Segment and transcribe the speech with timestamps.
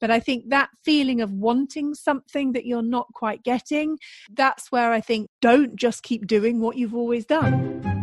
[0.00, 3.98] But I think that feeling of wanting something that you're not quite getting,
[4.32, 7.97] that's where I think don't just keep doing what you've always done.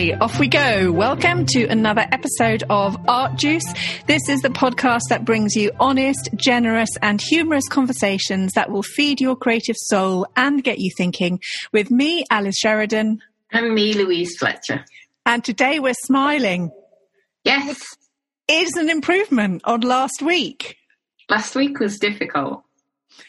[0.00, 0.90] Okay, off we go.
[0.90, 3.70] Welcome to another episode of Art Juice.
[4.06, 9.20] This is the podcast that brings you honest, generous, and humorous conversations that will feed
[9.20, 11.38] your creative soul and get you thinking
[11.74, 13.20] with me, Alice Sheridan.
[13.52, 14.86] And me, Louise Fletcher.
[15.26, 16.70] And today we're smiling.
[17.44, 17.84] Yes.
[18.48, 20.78] It is an improvement on last week.
[21.28, 22.62] Last week was difficult.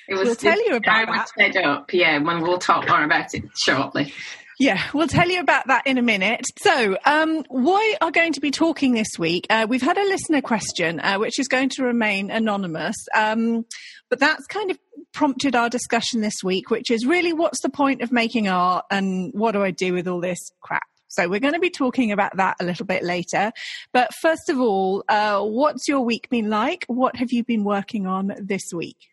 [0.08, 0.26] It was.
[0.26, 1.94] We'll tell you about I was fed up.
[1.94, 4.14] Yeah, when we'll talk more about it shortly.
[4.62, 6.46] Yeah, we'll tell you about that in a minute.
[6.62, 9.48] So, um, we are going to be talking this week.
[9.50, 13.66] Uh, we've had a listener question, uh, which is going to remain anonymous, um,
[14.12, 14.78] but that's kind of
[15.14, 19.32] prompted our discussion this week, which is really what's the point of making art and
[19.34, 20.84] what do I do with all this crap?
[21.08, 23.52] So we're going to be talking about that a little bit later.
[23.94, 26.86] But first of all, uh, what's your week been like?
[26.86, 29.11] What have you been working on this week?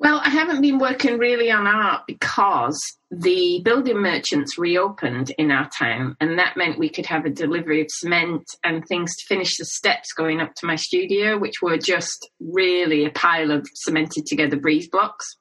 [0.00, 5.68] Well, I haven't been working really on art because the building merchants reopened in our
[5.76, 9.56] town, and that meant we could have a delivery of cement and things to finish
[9.56, 14.26] the steps going up to my studio, which were just really a pile of cemented
[14.26, 15.36] together breeze blocks.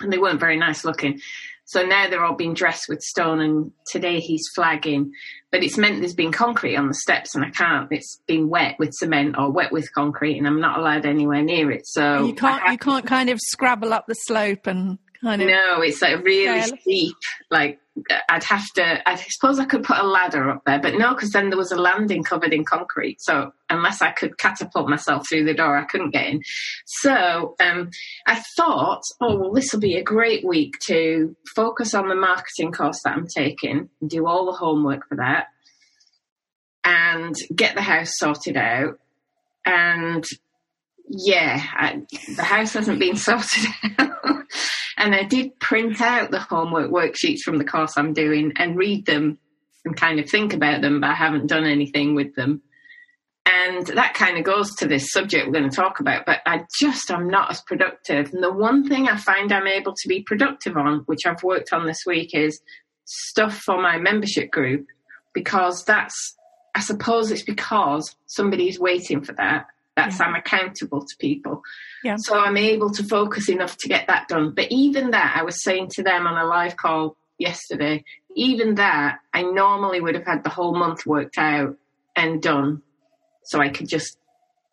[0.00, 1.20] And they weren't very nice looking.
[1.66, 5.10] So now they're all being dressed with stone, and today he's flagging.
[5.50, 7.88] But it's meant there's been concrete on the steps, and I can't.
[7.90, 11.70] It's been wet with cement or wet with concrete, and I'm not allowed anywhere near
[11.72, 11.86] it.
[11.86, 12.62] So you can't.
[12.70, 15.48] You can't kind of scrabble up the slope and kind of.
[15.48, 17.16] No, it's like really steep.
[17.50, 17.80] Like
[18.28, 19.08] I'd have to.
[19.08, 21.72] I suppose I could put a ladder up there, but no, because then there was
[21.72, 23.20] a landing covered in concrete.
[23.20, 26.42] So unless I could catapult myself through the door, I couldn't get in.
[26.86, 27.90] So um,
[28.26, 32.72] I thought, oh well, this will be a great week to focus on the marketing
[32.72, 35.46] course that I'm taking, and do all the homework for that,
[36.84, 38.98] and get the house sorted out,
[39.64, 40.24] and
[41.08, 42.02] yeah, I,
[42.34, 43.66] the house hasn't been sorted
[43.98, 44.44] out.
[44.96, 49.06] And I did print out the homework worksheets from the course I'm doing and read
[49.06, 49.38] them
[49.84, 52.62] and kind of think about them, but I haven't done anything with them.
[53.46, 56.64] And that kind of goes to this subject we're going to talk about, but I
[56.80, 58.32] just am not as productive.
[58.32, 61.72] And the one thing I find I'm able to be productive on, which I've worked
[61.72, 62.60] on this week, is
[63.04, 64.86] stuff for my membership group
[65.32, 66.34] because that's,
[66.74, 69.66] I suppose it's because somebody's waiting for that.
[69.96, 70.26] That's yeah.
[70.26, 71.62] I'm accountable to people.
[72.04, 72.16] Yeah.
[72.18, 74.52] So I'm able to focus enough to get that done.
[74.54, 78.04] But even that, I was saying to them on a live call yesterday,
[78.36, 81.76] even that, I normally would have had the whole month worked out
[82.14, 82.82] and done.
[83.44, 84.18] So I could just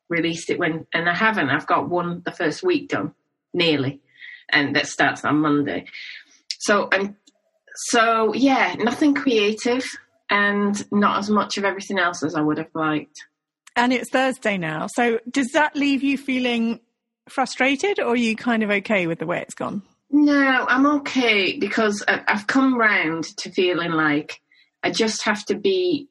[0.09, 1.50] release it when, and I haven't.
[1.50, 3.13] I've got one the first week done,
[3.53, 4.01] nearly.
[4.50, 5.85] And that starts on Monday.
[6.59, 7.16] So I'm,
[7.75, 9.85] so yeah, nothing creative
[10.29, 13.25] and not as much of everything else as I would have liked.
[13.75, 14.88] And it's Thursday now.
[14.94, 16.79] So does that leave you feeling
[17.28, 19.81] frustrated or are you kind of okay with the way it's gone?
[20.11, 24.41] No, I'm okay because I've come round to feeling like
[24.84, 26.07] I just have to be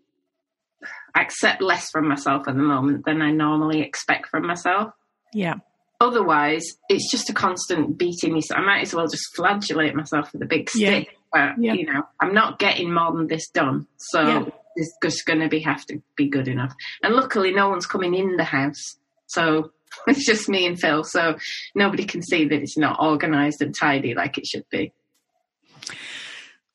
[1.14, 4.92] accept less from myself at the moment than I normally expect from myself.
[5.32, 5.56] Yeah.
[6.00, 8.40] Otherwise, it's just a constant beating me.
[8.40, 11.08] So I might as well just flagellate myself with a big stick.
[11.08, 11.12] Yeah.
[11.32, 11.74] But, yeah.
[11.74, 13.86] you know, I'm not getting more than this done.
[13.98, 14.44] So yeah
[14.76, 16.74] is just going to be have to be good enough.
[17.02, 18.96] And luckily, no one's coming in the house,
[19.26, 19.72] so
[20.06, 21.04] it's just me and Phil.
[21.04, 21.36] So
[21.74, 24.92] nobody can see that it's not organised and tidy like it should be.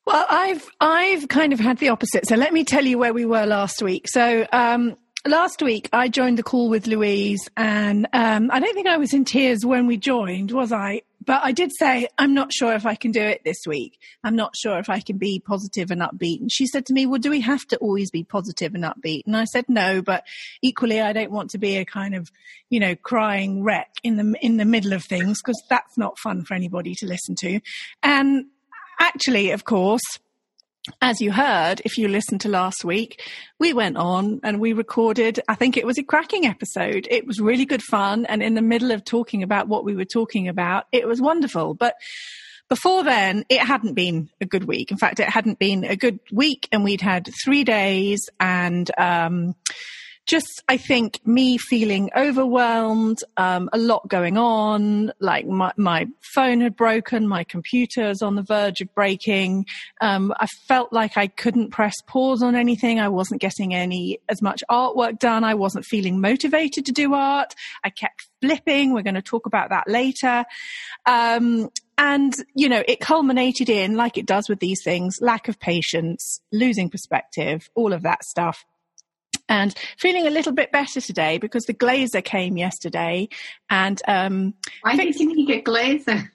[0.06, 2.26] Well, I've I've kind of had the opposite.
[2.26, 4.06] So let me tell you where we were last week.
[4.08, 4.96] So um,
[5.26, 9.12] last week I joined the call with Louise, and um, I don't think I was
[9.12, 11.02] in tears when we joined, was I?
[11.24, 13.98] But I did say, I'm not sure if I can do it this week.
[14.24, 16.40] I'm not sure if I can be positive and upbeat.
[16.40, 19.24] And she said to me, Well, do we have to always be positive and upbeat?
[19.26, 20.24] And I said, No, but
[20.62, 22.30] equally, I don't want to be a kind of,
[22.70, 26.44] you know, crying wreck in the, in the middle of things because that's not fun
[26.44, 27.60] for anybody to listen to.
[28.02, 28.46] And
[28.98, 30.18] actually, of course,
[31.00, 33.22] as you heard, if you listened to last week,
[33.58, 37.06] we went on and we recorded, I think it was a cracking episode.
[37.10, 38.26] It was really good fun.
[38.26, 41.74] And in the middle of talking about what we were talking about, it was wonderful.
[41.74, 41.94] But
[42.68, 44.90] before then, it hadn't been a good week.
[44.90, 49.54] In fact, it hadn't been a good week and we'd had three days and, um,
[50.28, 55.10] just I think me feeling overwhelmed, um, a lot going on.
[55.20, 59.64] Like my, my phone had broken, my computer's on the verge of breaking.
[60.02, 63.00] Um, I felt like I couldn't press pause on anything.
[63.00, 65.44] I wasn't getting any as much artwork done.
[65.44, 67.54] I wasn't feeling motivated to do art.
[67.82, 68.92] I kept flipping.
[68.92, 70.44] We're going to talk about that later.
[71.06, 75.58] Um, and you know, it culminated in, like it does with these things, lack of
[75.58, 78.64] patience, losing perspective, all of that stuff
[79.48, 83.28] and feeling a little bit better today because the glazer came yesterday
[83.70, 86.30] and um why fixed, didn't you get glazer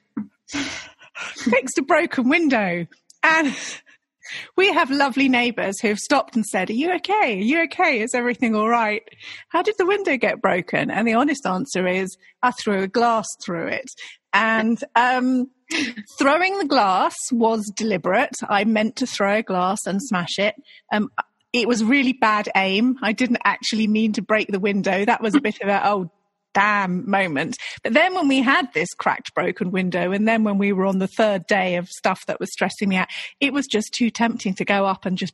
[1.14, 2.86] fixed a broken window
[3.22, 3.56] and
[4.56, 7.38] we have lovely neighbours who have stopped and said, Are you okay?
[7.38, 8.00] Are you okay?
[8.00, 9.02] Is everything all right?
[9.48, 10.90] How did the window get broken?
[10.90, 13.90] And the honest answer is, I threw a glass through it.
[14.32, 15.50] And um,
[16.18, 18.34] throwing the glass was deliberate.
[18.48, 20.54] I meant to throw a glass and smash it.
[20.92, 21.10] Um,
[21.54, 22.98] it was really bad aim.
[23.00, 25.04] I didn't actually mean to break the window.
[25.04, 26.10] That was a bit of a, oh,
[26.52, 27.56] damn moment.
[27.84, 30.98] But then when we had this cracked, broken window, and then when we were on
[30.98, 33.08] the third day of stuff that was stressing me out,
[33.40, 35.32] it was just too tempting to go up and just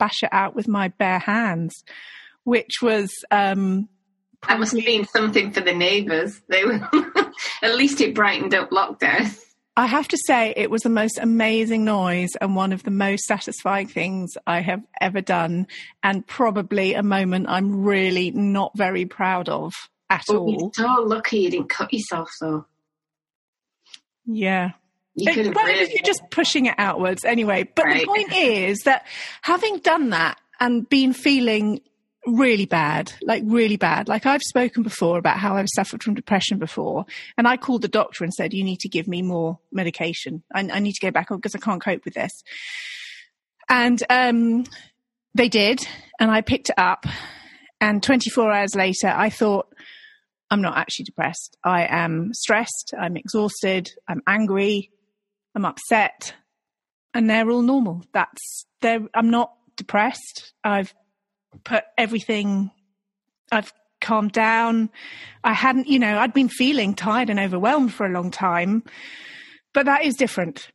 [0.00, 1.84] bash it out with my bare hands,
[2.42, 3.12] which was.
[3.30, 3.88] Um,
[4.48, 6.40] that must have been something for the neighbours.
[6.48, 6.80] They were,
[7.62, 9.38] at least it brightened up lockdown.
[9.76, 13.24] I have to say, it was the most amazing noise and one of the most
[13.24, 15.66] satisfying things I have ever done,
[16.02, 19.72] and probably a moment I'm really not very proud of
[20.10, 20.50] at oh, all.
[20.50, 22.66] You're so lucky you didn't cut yourself, though.
[24.26, 24.72] Yeah.
[25.14, 27.68] You it, well, really you're just pushing it outwards anyway.
[27.74, 28.00] But right.
[28.00, 29.06] the point is that
[29.40, 31.80] having done that and been feeling
[32.26, 34.08] really bad, like really bad.
[34.08, 37.04] Like I've spoken before about how I've suffered from depression before,
[37.36, 40.42] and I called the doctor and said, "You need to give me more medication.
[40.54, 42.32] I, I need to go back on because I can't cope with this."
[43.68, 44.64] And um,
[45.34, 45.86] they did,
[46.20, 47.06] and I picked it up.
[47.80, 49.66] And 24 hours later, I thought,
[50.50, 51.56] I'm not actually depressed.
[51.64, 52.94] I am stressed.
[52.96, 53.90] I'm exhausted.
[54.06, 54.90] I'm angry.
[55.54, 56.34] I'm upset.
[57.14, 58.04] And they're all normal.
[58.12, 60.52] That's, they're, I'm not depressed.
[60.62, 60.94] I've
[61.64, 62.70] put everything,
[63.50, 64.90] I've calmed down.
[65.44, 68.82] I hadn't, you know, I'd been feeling tired and overwhelmed for a long time,
[69.72, 70.68] but that is different.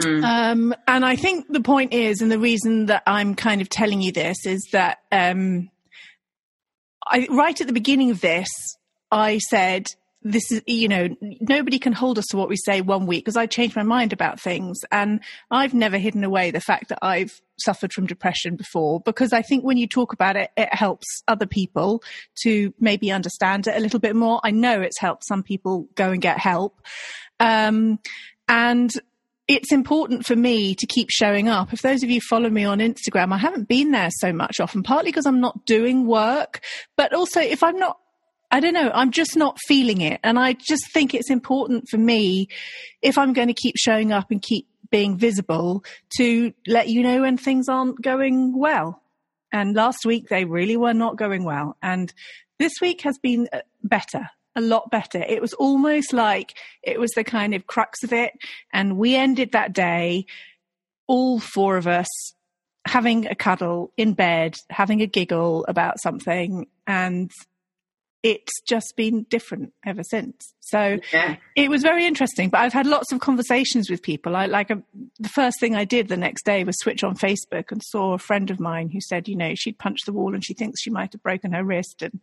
[0.00, 0.24] Mm.
[0.24, 4.00] Um, and I think the point is, and the reason that I'm kind of telling
[4.02, 5.70] you this is that um,
[7.06, 8.48] I, right at the beginning of this,
[9.10, 9.86] I said,
[10.22, 13.36] this is, you know, nobody can hold us to what we say one week because
[13.36, 14.78] I changed my mind about things.
[14.92, 15.20] And
[15.50, 19.64] I've never hidden away the fact that I've suffered from depression before because I think
[19.64, 22.02] when you talk about it, it helps other people
[22.42, 24.40] to maybe understand it a little bit more.
[24.44, 26.80] I know it's helped some people go and get help.
[27.38, 27.98] Um,
[28.46, 28.90] and
[29.48, 31.72] it's important for me to keep showing up.
[31.72, 34.82] If those of you follow me on Instagram, I haven't been there so much often,
[34.82, 36.60] partly because I'm not doing work,
[36.96, 37.98] but also if I'm not
[38.50, 38.90] I don't know.
[38.92, 40.20] I'm just not feeling it.
[40.24, 42.48] And I just think it's important for me,
[43.00, 45.84] if I'm going to keep showing up and keep being visible,
[46.16, 49.02] to let you know when things aren't going well.
[49.52, 51.76] And last week they really were not going well.
[51.80, 52.12] And
[52.58, 55.18] this week has been uh, better, a lot better.
[55.18, 58.32] It was almost like it was the kind of crux of it.
[58.72, 60.26] And we ended that day,
[61.06, 62.08] all four of us
[62.86, 66.66] having a cuddle in bed, having a giggle about something.
[66.86, 67.30] And
[68.22, 70.52] it's just been different ever since.
[70.60, 71.36] So yeah.
[71.56, 72.48] it was very interesting.
[72.50, 74.36] But I've had lots of conversations with people.
[74.36, 74.84] I like a, um,
[75.18, 78.18] the first thing I did the next day was switch on Facebook and saw a
[78.18, 80.90] friend of mine who said, you know, she'd punched the wall and she thinks she
[80.90, 82.02] might have broken her wrist.
[82.02, 82.20] And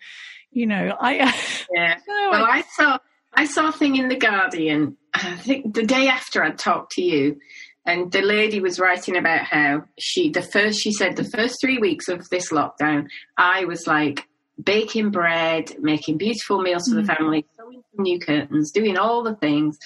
[0.52, 1.14] you know, I
[1.74, 1.98] yeah.
[2.08, 3.00] well, I, I saw
[3.34, 4.98] I saw a thing in the Guardian.
[5.14, 7.40] I think the day after I'd talked to you.
[7.86, 11.78] And the lady was writing about how she, the first, she said, the first three
[11.78, 14.28] weeks of this lockdown, I was like
[14.62, 17.06] baking bread, making beautiful meals for mm.
[17.06, 19.78] the family, sewing new curtains, doing all the things,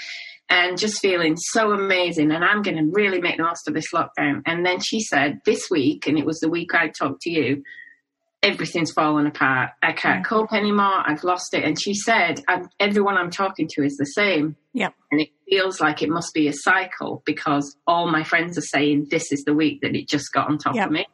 [0.50, 2.32] and just feeling so amazing.
[2.32, 4.42] And I'm going to really make the most of this lockdown.
[4.46, 7.64] And then she said, This week, and it was the week I talked to you,
[8.44, 9.72] everything's fallen apart.
[9.82, 10.30] I can't mm.
[10.30, 11.04] cope anymore.
[11.06, 11.64] I've lost it.
[11.64, 12.42] And she said,
[12.80, 14.56] Everyone I'm talking to is the same.
[14.74, 14.90] Yeah.
[15.12, 19.08] And it feels like it must be a cycle because all my friends are saying
[19.10, 20.88] this is the week that it just got on top yep.
[20.88, 21.06] of me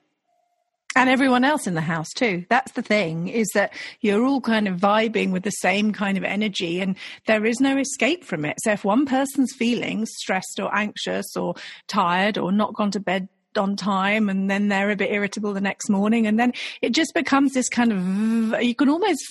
[0.98, 2.46] and everyone else in the house too.
[2.50, 6.24] That's the thing is that you're all kind of vibing with the same kind of
[6.24, 6.96] energy and
[7.27, 8.58] there is no escape from it.
[8.63, 11.56] So if one person's feeling stressed or anxious or
[11.88, 15.62] tired or not gone to bed on time and then they're a bit irritable the
[15.62, 19.24] next morning and then it just becomes this kind of you can almost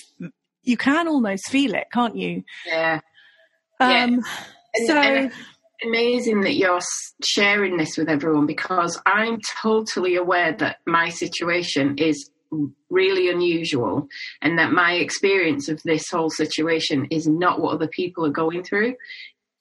[0.63, 2.43] you can almost feel it can't you?
[2.65, 2.99] Yeah.
[3.79, 4.03] Um yeah.
[4.03, 5.31] And, so and,
[5.83, 6.79] amazing that you're
[7.23, 12.29] sharing this with everyone because I'm totally aware that my situation is
[12.89, 14.07] really unusual
[14.41, 18.63] and that my experience of this whole situation is not what other people are going
[18.63, 18.95] through.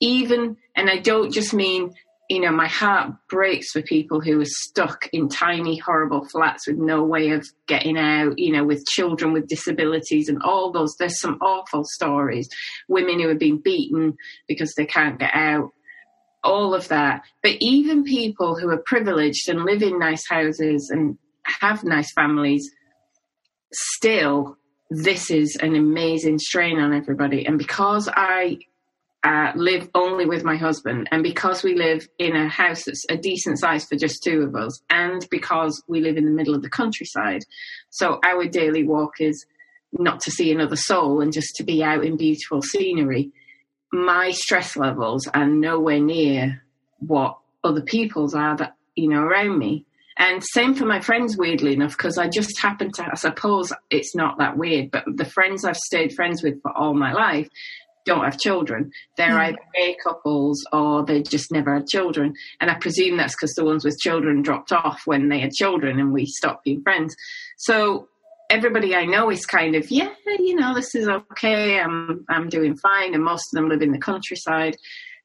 [0.00, 1.92] Even, and I don't just mean,
[2.28, 6.76] you know, my heart breaks for people who are stuck in tiny, horrible flats with
[6.76, 10.96] no way of getting out, you know, with children with disabilities and all those.
[10.98, 12.48] There's some awful stories.
[12.88, 14.16] Women who have been beaten
[14.48, 15.70] because they can't get out
[16.46, 17.22] all of that.
[17.42, 22.70] But even people who are privileged and live in nice houses and have nice families,
[23.72, 24.56] still,
[24.90, 27.44] this is an amazing strain on everybody.
[27.46, 28.58] And because I
[29.24, 33.16] uh, live only with my husband, and because we live in a house that's a
[33.16, 36.62] decent size for just two of us, and because we live in the middle of
[36.62, 37.42] the countryside,
[37.90, 39.44] so our daily walk is
[39.92, 43.32] not to see another soul and just to be out in beautiful scenery.
[43.92, 46.62] My stress levels are nowhere near
[46.98, 49.84] what other people's are that you know around me.
[50.18, 54.14] And same for my friends, weirdly enough, because I just happen to, I suppose it's
[54.14, 57.48] not that weird, but the friends I've stayed friends with for all my life
[58.06, 58.92] don't have children.
[59.18, 59.48] They're mm.
[59.48, 62.32] either gay couples or they just never had children.
[62.60, 66.00] And I presume that's because the ones with children dropped off when they had children
[66.00, 67.14] and we stopped being friends.
[67.58, 68.08] So
[68.50, 71.80] everybody I know is kind of, yeah, you know, this is okay.
[71.80, 73.14] I'm, I'm doing fine.
[73.14, 74.76] And most of them live in the countryside.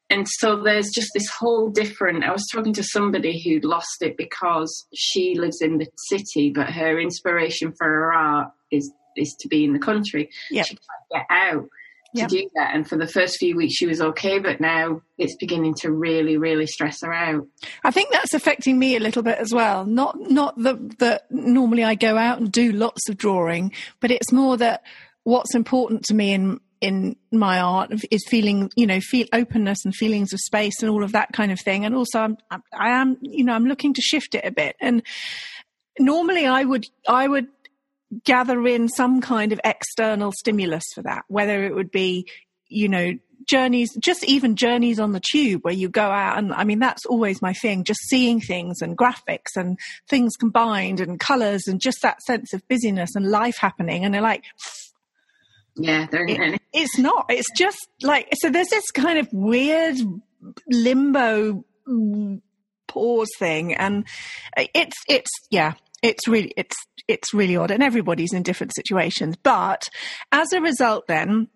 [0.10, 2.24] And so there's just this whole different.
[2.24, 6.70] I was talking to somebody who'd lost it because she lives in the city, but
[6.70, 10.30] her inspiration for her art is is to be in the country.
[10.52, 10.66] Yep.
[10.66, 11.68] She can't get out
[12.16, 12.30] to yep.
[12.30, 12.76] do that.
[12.76, 16.38] And for the first few weeks, she was okay, but now it's beginning to really,
[16.38, 17.48] really stress her out.
[17.84, 19.86] I think that's affecting me a little bit as well.
[19.86, 24.32] Not not that that normally I go out and do lots of drawing, but it's
[24.32, 24.84] more that
[25.24, 29.96] what's important to me in in my art is feeling, you know, feel openness and
[29.96, 31.86] feelings of space and all of that kind of thing.
[31.86, 34.76] And also, I'm, I am, you know, I'm looking to shift it a bit.
[34.82, 35.04] And
[36.00, 37.48] normally, I would, I would
[38.24, 42.28] gather in some kind of external stimulus for that, whether it would be,
[42.68, 43.14] you know,
[43.48, 47.06] journeys, just even journeys on the tube where you go out and I mean, that's
[47.06, 49.78] always my thing, just seeing things and graphics and
[50.10, 54.06] things combined and colors and just that sense of busyness and life happening.
[54.06, 54.44] And they're like,
[55.76, 57.26] yeah, it, it's not.
[57.30, 58.50] It's just like so.
[58.50, 59.98] There's this kind of weird
[60.68, 62.42] limbo mm,
[62.88, 64.06] pause thing, and
[64.58, 65.74] it's it's yeah.
[66.02, 66.76] It's really it's
[67.08, 69.36] it's really odd, and everybody's in different situations.
[69.42, 69.88] But
[70.32, 71.48] as a result, then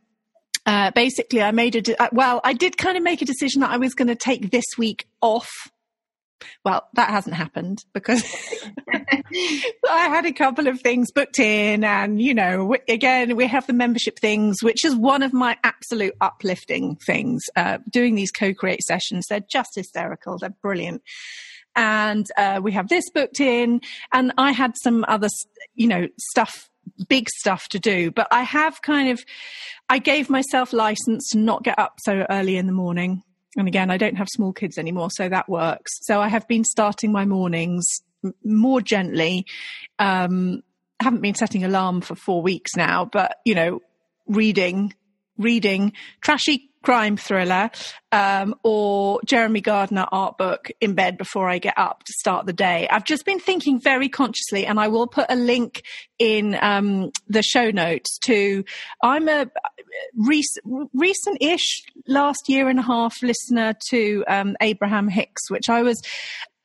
[0.65, 2.41] uh, basically, I made a de- uh, well.
[2.43, 5.07] I did kind of make a decision that I was going to take this week
[5.21, 5.49] off
[6.63, 8.23] well, that hasn't happened because
[8.93, 13.73] I had a couple of things booked in, and you know, again, we have the
[13.73, 17.43] membership things, which is one of my absolute uplifting things.
[17.55, 20.37] Uh, doing these co-create sessions, they're just hysterical.
[20.37, 21.01] They're brilliant.
[21.75, 23.81] And uh, we have this booked in,
[24.13, 25.27] and I had some other,
[25.75, 26.69] you know, stuff
[27.07, 29.23] big stuff to do, but I have kind of,
[29.89, 33.23] I gave myself license to not get up so early in the morning.
[33.57, 35.91] And again, I don't have small kids anymore, so that works.
[36.01, 37.85] So I have been starting my mornings
[38.43, 39.45] more gently.
[39.99, 40.61] Um,
[40.99, 43.81] haven't been setting alarm for four weeks now, but you know,
[44.27, 44.93] reading,
[45.37, 47.71] reading trashy crime thriller
[48.11, 52.53] um, or Jeremy Gardner art book in bed before I get up to start the
[52.53, 52.87] day.
[52.89, 55.83] I've just been thinking very consciously, and I will put a link
[56.19, 58.63] in um, the show notes to.
[59.01, 59.47] I'm a
[60.15, 65.99] recent, recent-ish last year and a half listener to um, Abraham Hicks, which I was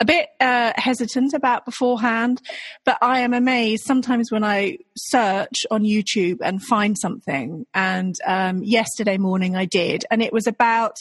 [0.00, 2.40] a bit uh, hesitant about beforehand,
[2.84, 7.66] but I am amazed sometimes when I search on YouTube and find something.
[7.74, 10.96] And um, yesterday morning I did, and it was about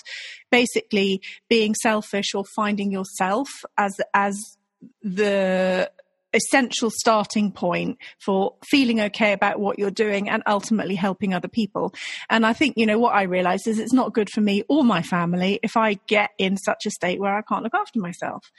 [0.52, 4.38] basically being selfish or finding yourself as as
[5.02, 5.90] the
[6.34, 11.94] essential starting point for feeling okay about what you're doing and ultimately helping other people.
[12.30, 14.84] And I think, you know, what I realize is it's not good for me or
[14.84, 18.52] my family if I get in such a state where I can't look after myself.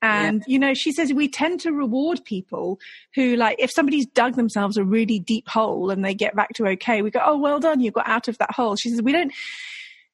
[0.00, 0.52] And, yeah.
[0.52, 2.78] you know, she says we tend to reward people
[3.14, 6.68] who, like, if somebody's dug themselves a really deep hole and they get back to
[6.68, 8.76] okay, we go, oh, well done, you got out of that hole.
[8.76, 9.32] She says we don't,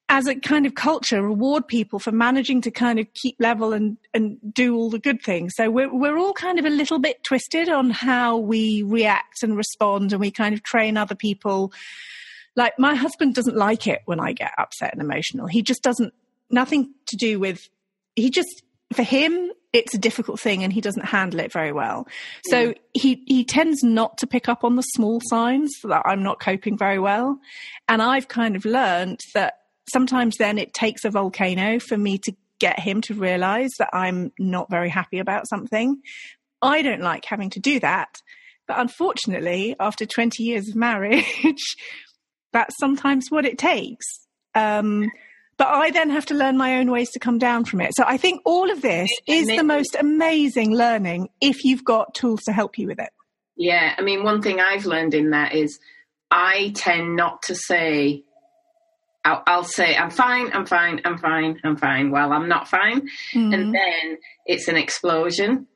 [0.09, 3.97] as a kind of culture, reward people for managing to kind of keep level and,
[4.13, 5.53] and do all the good things.
[5.55, 9.55] So we're, we're all kind of a little bit twisted on how we react and
[9.55, 11.71] respond and we kind of train other people.
[12.55, 15.47] Like, my husband doesn't like it when I get upset and emotional.
[15.47, 16.13] He just doesn't,
[16.49, 17.69] nothing to do with,
[18.15, 18.63] he just,
[18.93, 22.07] for him, it's a difficult thing and he doesn't handle it very well.
[22.47, 22.75] So mm.
[22.93, 26.77] he, he tends not to pick up on the small signs that I'm not coping
[26.77, 27.39] very well.
[27.89, 29.55] And I've kind of learned that
[29.91, 34.31] sometimes then it takes a volcano for me to get him to realize that I'm
[34.39, 36.01] not very happy about something.
[36.61, 38.21] I don't like having to do that.
[38.67, 41.75] But unfortunately, after 20 years of marriage,
[42.53, 44.05] that's sometimes what it takes.
[44.55, 45.11] Um,
[45.57, 47.95] but I then have to learn my own ways to come down from it.
[47.95, 52.41] So I think all of this is the most amazing learning if you've got tools
[52.43, 53.09] to help you with it.
[53.55, 55.79] Yeah, I mean, one thing I've learned in that is
[56.29, 58.23] I tend not to say,
[59.23, 62.11] I'll, I'll, say I'm fine, I'm fine, I'm fine, I'm fine.
[62.11, 63.53] Well, I'm not fine, mm.
[63.53, 65.67] and then it's an explosion.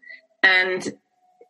[0.44, 0.88] And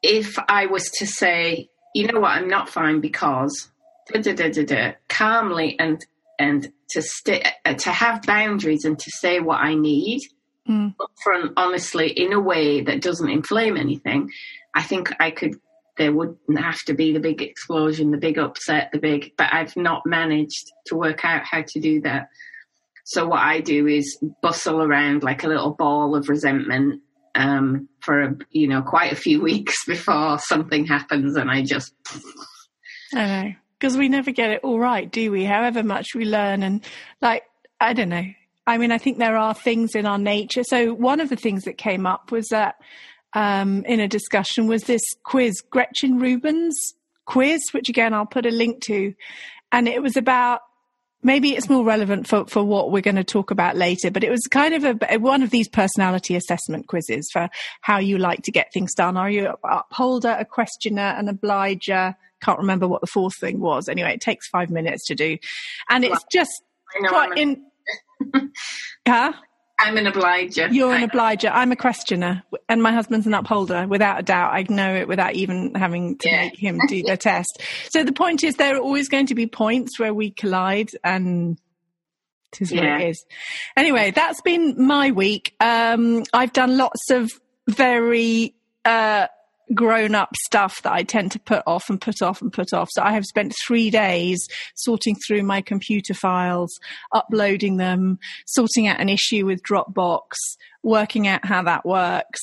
[0.04, 3.70] if I was to say, you know what, I'm not fine because
[4.14, 6.06] da, da, da, calmly and
[6.40, 10.22] and to stay, uh, to have boundaries and to say what I need
[10.68, 10.96] mm.
[11.00, 14.32] upfront, honestly, in a way that doesn't inflame anything,
[14.74, 15.56] I think I could.
[15.98, 19.34] There wouldn't have to be the big explosion, the big upset, the big.
[19.38, 22.30] But I've not managed to work out how to do that.
[23.04, 27.02] So what I do is bustle around like a little ball of resentment
[27.36, 31.94] um, for a, you know quite a few weeks before something happens, and I just.
[33.14, 35.46] I know because we never get it all right, do we?
[35.46, 36.84] However much we learn, and
[37.22, 37.44] like
[37.80, 38.26] I don't know.
[38.68, 40.64] I mean, I think there are things in our nature.
[40.64, 42.76] So one of the things that came up was that
[43.34, 46.94] um, in a discussion was this quiz, Gretchen Rubin's
[47.26, 49.14] quiz, which again I'll put a link to,
[49.72, 50.62] and it was about
[51.22, 54.30] maybe it's more relevant for, for what we're going to talk about later, but it
[54.30, 57.50] was kind of a, one of these personality assessment quizzes for
[57.82, 59.18] how you like to get things done.
[59.18, 62.16] Are you an upholder, a questioner, an obliger?
[62.42, 63.90] Can't remember what the fourth thing was.
[63.90, 65.38] Anyway, it takes five minutes to do.
[65.90, 66.52] And it's just
[67.08, 67.66] quite in,
[69.08, 69.34] huh?
[69.80, 70.68] I'm an obliger.
[70.68, 71.48] You're an obliger.
[71.48, 73.88] I'm a questioner, and my husband's an upholder.
[73.88, 76.44] Without a doubt, I know it without even having to yeah.
[76.44, 77.62] make him do the test.
[77.90, 81.58] So the point is, there are always going to be points where we collide, and
[82.52, 82.82] it is yeah.
[82.82, 83.26] what it is.
[83.78, 85.56] Anyway, that's been my week.
[85.62, 87.32] Um, I've done lots of
[87.68, 89.28] very uh,
[89.74, 92.90] grown up stuff that I tend to put off and put off and put off.
[92.92, 96.78] So I have spent three days sorting through my computer files,
[97.12, 100.32] uploading them, sorting out an issue with Dropbox,
[100.84, 102.40] working out how that works,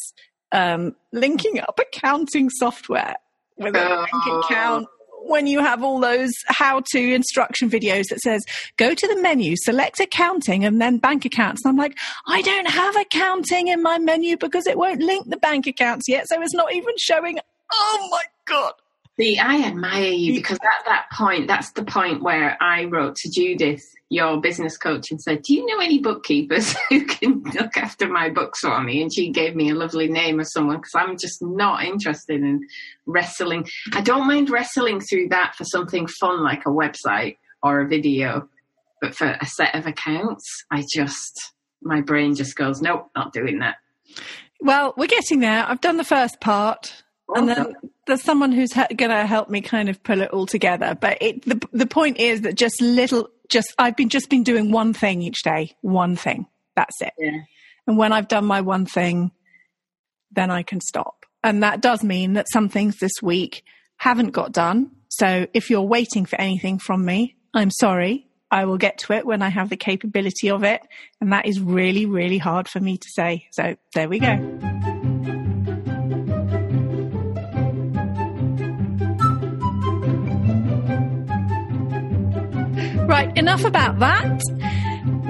[0.52, 3.16] um, linking up accounting software
[3.56, 4.40] with a bank oh.
[4.40, 4.88] account
[5.22, 8.44] when you have all those how to instruction videos that says
[8.76, 11.64] go to the menu, select accounting and then bank accounts.
[11.64, 11.96] And I'm like,
[12.26, 16.28] I don't have accounting in my menu because it won't link the bank accounts yet.
[16.28, 17.38] So it's not even showing.
[17.72, 18.72] Oh my God.
[19.18, 23.30] See, I admire you because at that point, that's the point where I wrote to
[23.30, 28.08] Judith, your business coach, and said, Do you know any bookkeepers who can look after
[28.08, 29.00] my books for me?
[29.00, 32.68] And she gave me a lovely name of someone because I'm just not interested in
[33.06, 33.66] wrestling.
[33.94, 38.46] I don't mind wrestling through that for something fun like a website or a video,
[39.00, 43.60] but for a set of accounts, I just, my brain just goes, Nope, not doing
[43.60, 43.76] that.
[44.60, 45.64] Well, we're getting there.
[45.66, 47.02] I've done the first part
[47.34, 47.74] and then
[48.06, 50.96] there's someone who's ha- going to help me kind of pull it all together.
[50.98, 54.70] But it, the the point is that just little, just I've been just been doing
[54.70, 56.46] one thing each day, one thing.
[56.76, 57.12] That's it.
[57.18, 57.40] Yeah.
[57.86, 59.32] And when I've done my one thing,
[60.32, 61.24] then I can stop.
[61.42, 63.62] And that does mean that some things this week
[63.96, 64.90] haven't got done.
[65.08, 68.28] So if you're waiting for anything from me, I'm sorry.
[68.50, 70.80] I will get to it when I have the capability of it.
[71.20, 73.46] And that is really, really hard for me to say.
[73.52, 74.75] So there we go.
[83.16, 84.42] Right, enough about that.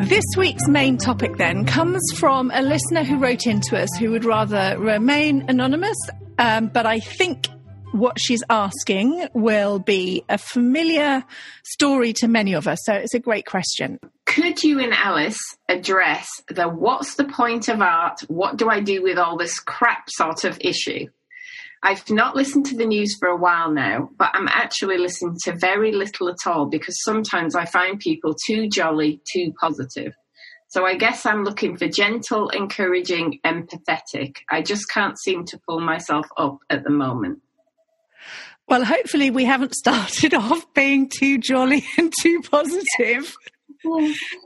[0.09, 4.25] This week's main topic then comes from a listener who wrote into us who would
[4.25, 5.97] rather remain anonymous,
[6.37, 7.47] um, but I think
[7.93, 11.23] what she's asking will be a familiar
[11.63, 12.81] story to many of us.
[12.83, 14.01] So it's a great question.
[14.25, 18.19] Could you and Alice address the what's the point of art?
[18.27, 21.07] What do I do with all this crap sort of issue?
[21.83, 25.57] I've not listened to the news for a while now, but I'm actually listening to
[25.57, 30.15] very little at all because sometimes I find people too jolly, too positive.
[30.69, 34.39] So I guess I'm looking for gentle, encouraging, empathetic.
[34.51, 37.41] I just can't seem to pull myself up at the moment.
[38.69, 43.37] Well, hopefully we haven't started off being too jolly and too positive.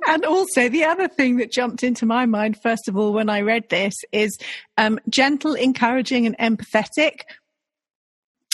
[0.07, 3.40] And also, the other thing that jumped into my mind, first of all, when I
[3.40, 4.37] read this, is
[4.76, 7.22] um, gentle, encouraging, and empathetic.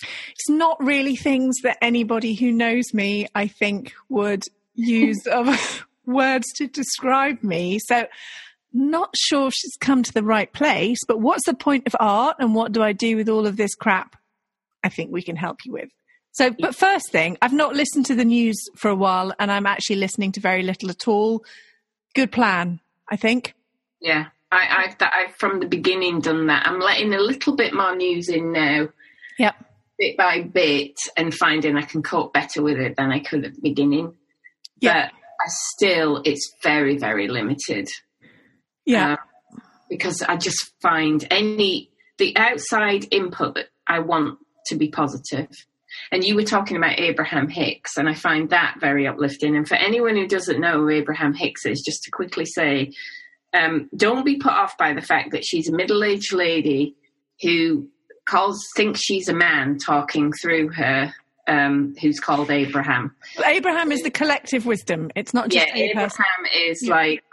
[0.03, 4.45] It's not really things that anybody who knows me, I think, would
[4.75, 7.79] use of words to describe me.
[7.79, 8.07] So,
[8.73, 12.55] not sure she's come to the right place, but what's the point of art and
[12.55, 14.17] what do I do with all of this crap?
[14.85, 15.89] I think we can help you with.
[16.37, 19.65] So, but first thing, I've not listened to the news for a while and I'm
[19.65, 21.43] actually listening to very little at all.
[22.15, 23.55] Good plan, I think.
[24.03, 26.67] Yeah, I, have I've from the beginning done that.
[26.67, 28.91] I'm letting a little bit more news in now.
[29.39, 29.55] Yep.
[29.99, 33.55] Bit by bit and finding I can cope better with it than I could at
[33.55, 34.15] the beginning.
[34.79, 35.07] Yeah.
[35.07, 37.89] But I still, it's very, very limited.
[38.85, 39.13] Yeah.
[39.13, 45.49] Um, because I just find any, the outside input that I want to be positive
[46.13, 49.57] And you were talking about Abraham Hicks, and I find that very uplifting.
[49.57, 52.93] And for anyone who doesn't know who Abraham Hicks is, just to quickly say,
[53.53, 56.95] um, don't be put off by the fact that she's a middle-aged lady
[57.43, 57.89] who
[58.29, 61.15] calls thinks she's a man talking through her
[61.47, 63.15] um, who's called Abraham.
[63.45, 65.11] Abraham is the collective wisdom.
[65.15, 65.85] It's not just yeah.
[65.85, 66.11] Abraham
[66.55, 66.95] is yeah.
[66.95, 67.25] like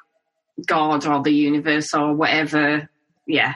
[0.67, 2.89] God or the universe or whatever.
[3.25, 3.55] Yeah,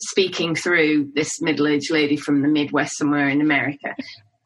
[0.00, 3.94] speaking through this middle-aged lady from the Midwest somewhere in America.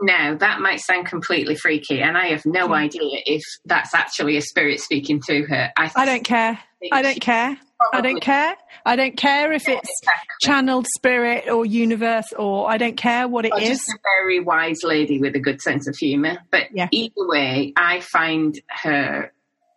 [0.02, 2.74] Now that might sound completely freaky, and I have no mm.
[2.74, 5.70] idea if that's actually a spirit speaking through her.
[5.76, 6.58] I, I don't care.
[6.90, 7.58] I don't care.
[7.92, 8.56] I don't care.
[8.84, 10.34] I don't care if it's exactly.
[10.42, 13.68] channeled spirit or universe, or I don't care what it or is.
[13.68, 16.38] Just a very wise lady with a good sense of humour.
[16.50, 16.88] But yeah.
[16.90, 19.32] either way, I find her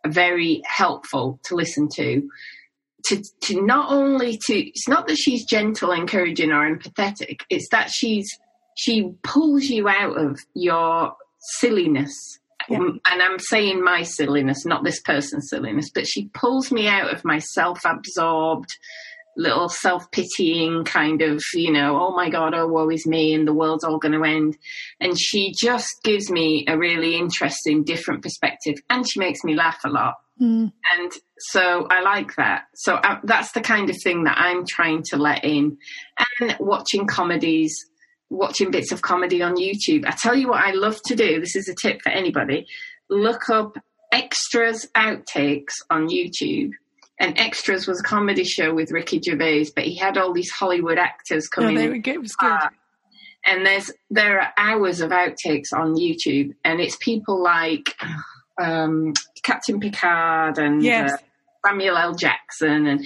[0.05, 2.29] very helpful to listen to.
[3.07, 7.41] To, to not only to it's not that she's gentle, encouraging, or empathetic.
[7.49, 8.27] It's that she's
[8.75, 11.15] she pulls you out of your
[11.59, 12.79] silliness yeah.
[12.79, 17.13] Mm, and I'm saying my silliness, not this person's silliness, but she pulls me out
[17.13, 18.69] of my self absorbed,
[19.35, 23.47] little self pitying kind of, you know, oh my God, oh, woe is me, and
[23.47, 24.57] the world's all going to end.
[24.99, 29.79] And she just gives me a really interesting, different perspective, and she makes me laugh
[29.83, 30.15] a lot.
[30.41, 30.71] Mm.
[30.97, 32.63] And so I like that.
[32.73, 35.77] So I, uh, that's the kind of thing that I'm trying to let in.
[36.39, 37.85] And watching comedies
[38.33, 40.05] watching bits of comedy on YouTube.
[40.05, 41.39] I tell you what I love to do.
[41.39, 42.65] This is a tip for anybody.
[43.09, 43.77] Look up
[44.11, 46.71] extras outtakes on YouTube.
[47.19, 50.97] And Extras was a comedy show with Ricky Gervais, but he had all these Hollywood
[50.97, 51.77] actors coming.
[51.77, 52.51] Oh, it was good.
[52.51, 52.69] Uh,
[53.45, 57.95] and there's there are hours of outtakes on YouTube, and it's people like
[58.59, 61.13] um, Captain Picard and yes.
[61.13, 61.17] uh,
[61.67, 62.15] Samuel L.
[62.15, 63.05] Jackson, and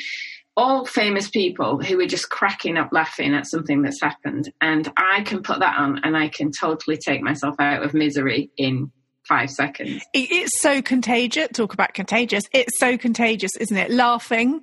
[0.57, 4.51] all famous people who are just cracking up laughing at something that's happened.
[4.59, 8.49] And I can put that on and I can totally take myself out of misery
[8.57, 8.91] in
[9.27, 10.03] five seconds.
[10.13, 11.49] It's so contagious.
[11.53, 12.43] Talk about contagious.
[12.51, 13.91] It's so contagious, isn't it?
[13.91, 14.61] Laughing.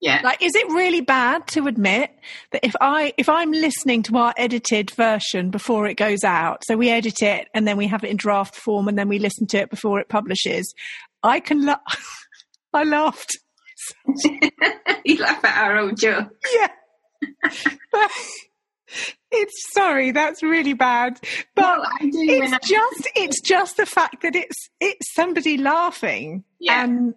[0.00, 0.20] Yeah.
[0.24, 2.10] Like, is it really bad to admit
[2.52, 6.76] that if I if I'm listening to our edited version before it goes out, so
[6.76, 9.46] we edit it and then we have it in draft form and then we listen
[9.48, 10.72] to it before it publishes,
[11.22, 12.26] I can laugh.
[12.72, 13.38] I laughed
[15.04, 16.28] you laugh at our old joke.
[16.54, 16.68] Yeah.
[19.30, 21.20] it's sorry, that's really bad.
[21.54, 26.44] But well, it's just it's just the fact that it's it's somebody laughing.
[26.58, 26.84] Yeah.
[26.84, 27.14] And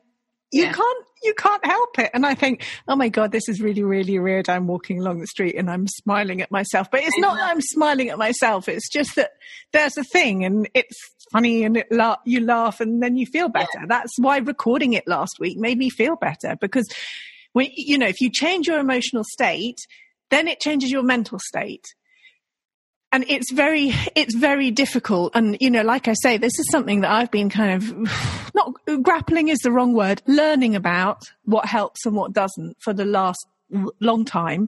[0.51, 0.73] you yeah.
[0.73, 2.11] can't you can't help it.
[2.13, 4.49] And I think, oh my God, this is really, really weird.
[4.49, 6.89] I'm walking along the street and I'm smiling at myself.
[6.91, 8.67] But it's not that I'm smiling at myself.
[8.67, 9.31] It's just that
[9.71, 10.97] there's a thing and it's
[11.31, 13.67] funny and it la- you laugh and then you feel better.
[13.79, 13.85] Yeah.
[13.87, 16.87] That's why recording it last week made me feel better because
[17.53, 19.77] we, you know, if you change your emotional state,
[20.29, 21.85] then it changes your mental state
[23.11, 27.01] and it's very it's very difficult and you know like i say this is something
[27.01, 32.05] that i've been kind of not grappling is the wrong word learning about what helps
[32.05, 33.45] and what doesn't for the last
[33.99, 34.67] long time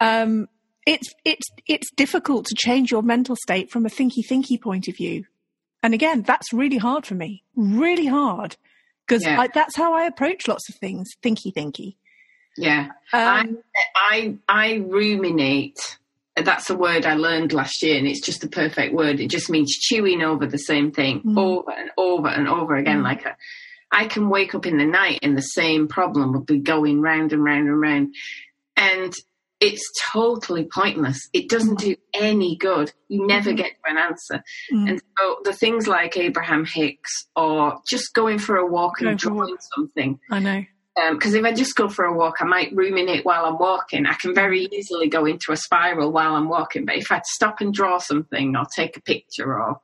[0.00, 0.48] um,
[0.86, 4.96] it's it's it's difficult to change your mental state from a thinky thinky point of
[4.96, 5.24] view
[5.84, 8.56] and again that's really hard for me really hard
[9.06, 9.46] because yeah.
[9.54, 11.96] that's how i approach lots of things thinky thinky
[12.56, 13.58] yeah um,
[13.94, 15.98] I, I i ruminate
[16.42, 19.20] that's a word I learned last year, and it's just the perfect word.
[19.20, 21.38] It just means chewing over the same thing mm.
[21.38, 23.00] over and over and over again.
[23.00, 23.04] Mm.
[23.04, 23.36] Like a,
[23.92, 27.32] I can wake up in the night and the same problem will be going round
[27.32, 28.14] and round and round,
[28.76, 29.14] and
[29.64, 31.28] it's totally pointless.
[31.32, 32.92] It doesn't do any good.
[33.08, 33.56] You never mm-hmm.
[33.56, 34.44] get to an answer.
[34.72, 34.90] Mm.
[34.90, 39.56] And so the things like Abraham Hicks or just going for a walk and drawing
[39.74, 40.18] something.
[40.30, 40.64] I know
[41.10, 44.06] because um, if I just go for a walk, I might ruminate while I'm walking.
[44.06, 46.84] I can very easily go into a spiral while I'm walking.
[46.84, 49.80] But if I stop and draw something or take a picture or,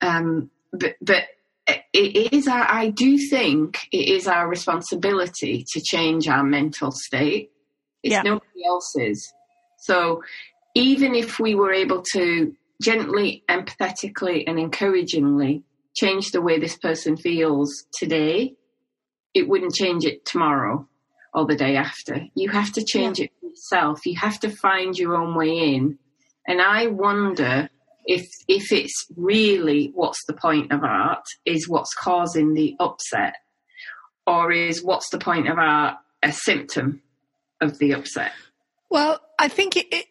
[0.00, 1.24] um, but, but
[1.66, 7.50] it is our, I do think it is our responsibility to change our mental state.
[8.02, 8.22] It's yeah.
[8.22, 9.32] nobody else's.
[9.78, 10.22] So
[10.74, 15.62] even if we were able to gently, empathetically, and encouragingly
[15.94, 18.54] change the way this person feels today,
[19.34, 20.88] it wouldn't change it tomorrow
[21.34, 22.26] or the day after.
[22.34, 23.26] You have to change yeah.
[23.26, 24.04] it yourself.
[24.04, 25.98] You have to find your own way in.
[26.46, 27.68] And I wonder
[28.04, 33.34] if if it's really what's the point of art is what's causing the upset,
[34.26, 37.02] or is what's the point of art a symptom
[37.62, 38.32] of the upset?
[38.90, 39.86] Well, I think it.
[39.90, 40.06] it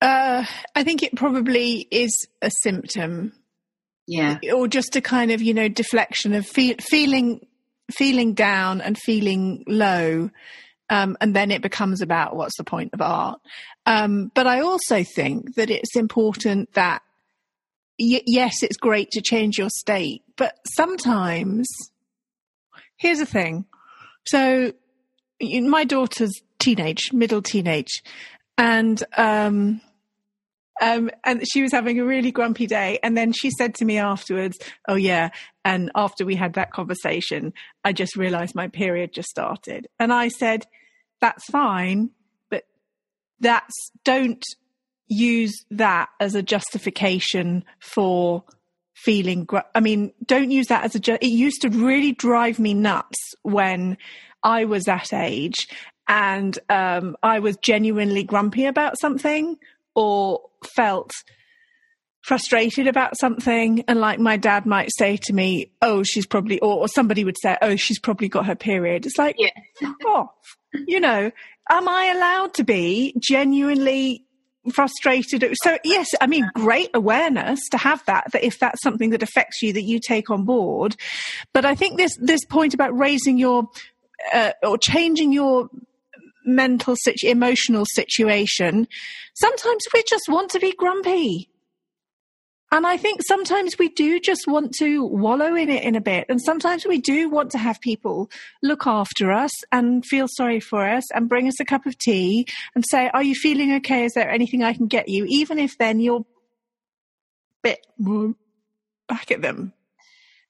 [0.00, 3.32] uh, I think it probably is a symptom.
[4.08, 4.38] Yeah.
[4.52, 7.46] Or just a kind of, you know, deflection of fe- feeling
[7.90, 10.30] feeling down and feeling low.
[10.90, 13.40] Um, and then it becomes about what's the point of art.
[13.86, 17.02] Um, but I also think that it's important that
[17.98, 21.68] y- yes, it's great to change your state, but sometimes,
[22.96, 23.64] here's the thing.
[24.26, 24.72] So,
[25.40, 28.02] my daughter's teenage, middle teenage,
[28.56, 29.80] and um,
[30.80, 32.98] um, and she was having a really grumpy day.
[33.02, 35.30] And then she said to me afterwards, "Oh yeah."
[35.64, 37.52] And after we had that conversation,
[37.84, 40.66] I just realised my period just started, and I said,
[41.20, 42.10] "That's fine,
[42.50, 42.64] but
[43.40, 44.44] that's don't
[45.08, 48.44] use that as a justification for."
[48.94, 52.58] feeling gr- i mean don't use that as a ju- it used to really drive
[52.58, 53.96] me nuts when
[54.44, 55.66] i was that age
[56.08, 59.58] and um, I was genuinely grumpy about something
[59.94, 61.12] or felt
[62.22, 63.84] frustrated about something.
[63.88, 67.36] And like my dad might say to me oh she's probably or, or somebody would
[67.40, 69.06] say oh she's probably got her period.
[69.06, 69.92] It's like yeah.
[70.06, 70.56] off.
[70.74, 71.30] You know
[71.70, 74.24] am i allowed to be genuinely
[74.72, 75.44] frustrated?
[75.62, 79.60] So yes i mean great awareness to have that that if that's something that affects
[79.62, 80.96] you that you take on board.
[81.52, 83.68] But i think this this point about raising your
[84.32, 85.68] uh, or changing your
[86.44, 88.88] mental situ- emotional situation,
[89.34, 91.48] sometimes we just want to be grumpy.
[92.70, 96.24] And I think sometimes we do just want to wallow in it in a bit.
[96.30, 98.30] And sometimes we do want to have people
[98.62, 102.46] look after us and feel sorry for us and bring us a cup of tea
[102.74, 104.06] and say, Are you feeling okay?
[104.06, 105.26] Is there anything I can get you?
[105.28, 106.24] Even if then you're
[107.62, 108.34] bit more
[109.08, 109.72] back at them.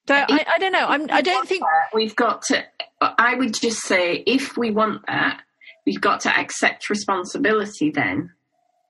[0.09, 0.87] So I, I don't know.
[0.87, 1.63] I'm, I don't think
[1.95, 2.65] we've got to.
[3.01, 5.43] I would just say if we want that,
[5.87, 8.33] we've got to accept responsibility then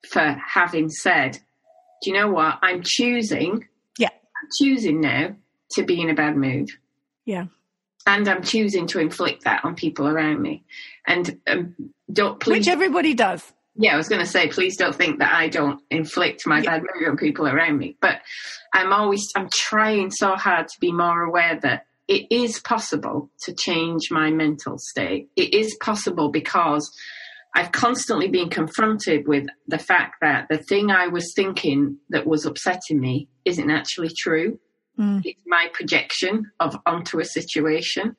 [0.09, 1.39] for having said,
[2.03, 2.59] do you know what?
[2.63, 3.69] I'm choosing.
[3.99, 4.09] Yeah.
[4.11, 5.37] I'm choosing now
[5.73, 6.71] to be in a bad mood.
[7.25, 7.47] Yeah.
[8.07, 10.65] And I'm choosing to inflict that on people around me.
[11.07, 11.77] And um,
[12.13, 12.59] don't please.
[12.59, 13.53] Which everybody does.
[13.77, 16.79] Yeah, I was going to say, please don't think that I don't inflict my yeah.
[16.79, 17.97] bad mood on people around me.
[18.03, 18.21] But
[18.75, 23.55] I'm always, I'm trying so hard to be more aware that it is possible to
[23.55, 25.31] change my mental state.
[25.35, 26.93] It is possible because
[27.55, 32.45] I've constantly been confronted with the fact that the thing I was thinking that was
[32.45, 34.59] upsetting me isn't actually true.
[34.99, 35.23] Mm.
[35.25, 38.15] It's my projection of onto a situation.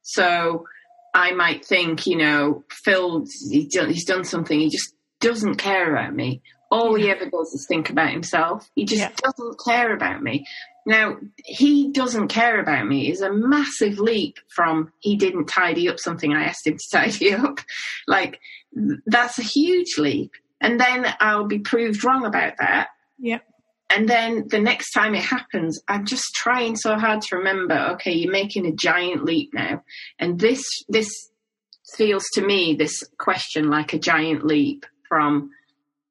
[0.00, 0.64] So
[1.12, 4.58] I might think, you know, Phil, he's done, he's done something.
[4.58, 6.40] He just doesn't care about me.
[6.70, 7.04] All yeah.
[7.04, 8.70] he ever does is think about himself.
[8.74, 9.12] He just yeah.
[9.22, 10.46] doesn't care about me.
[10.86, 15.98] Now, he doesn't care about me is a massive leap from he didn't tidy up
[15.98, 17.60] something I asked him to tidy up.
[18.06, 18.40] Like,
[19.06, 20.32] that's a huge leap.
[20.60, 22.88] And then I'll be proved wrong about that.
[23.18, 23.40] Yeah.
[23.94, 28.12] And then the next time it happens, I'm just trying so hard to remember, okay,
[28.12, 29.84] you're making a giant leap now.
[30.18, 31.08] And this, this
[31.94, 35.50] feels to me, this question like a giant leap from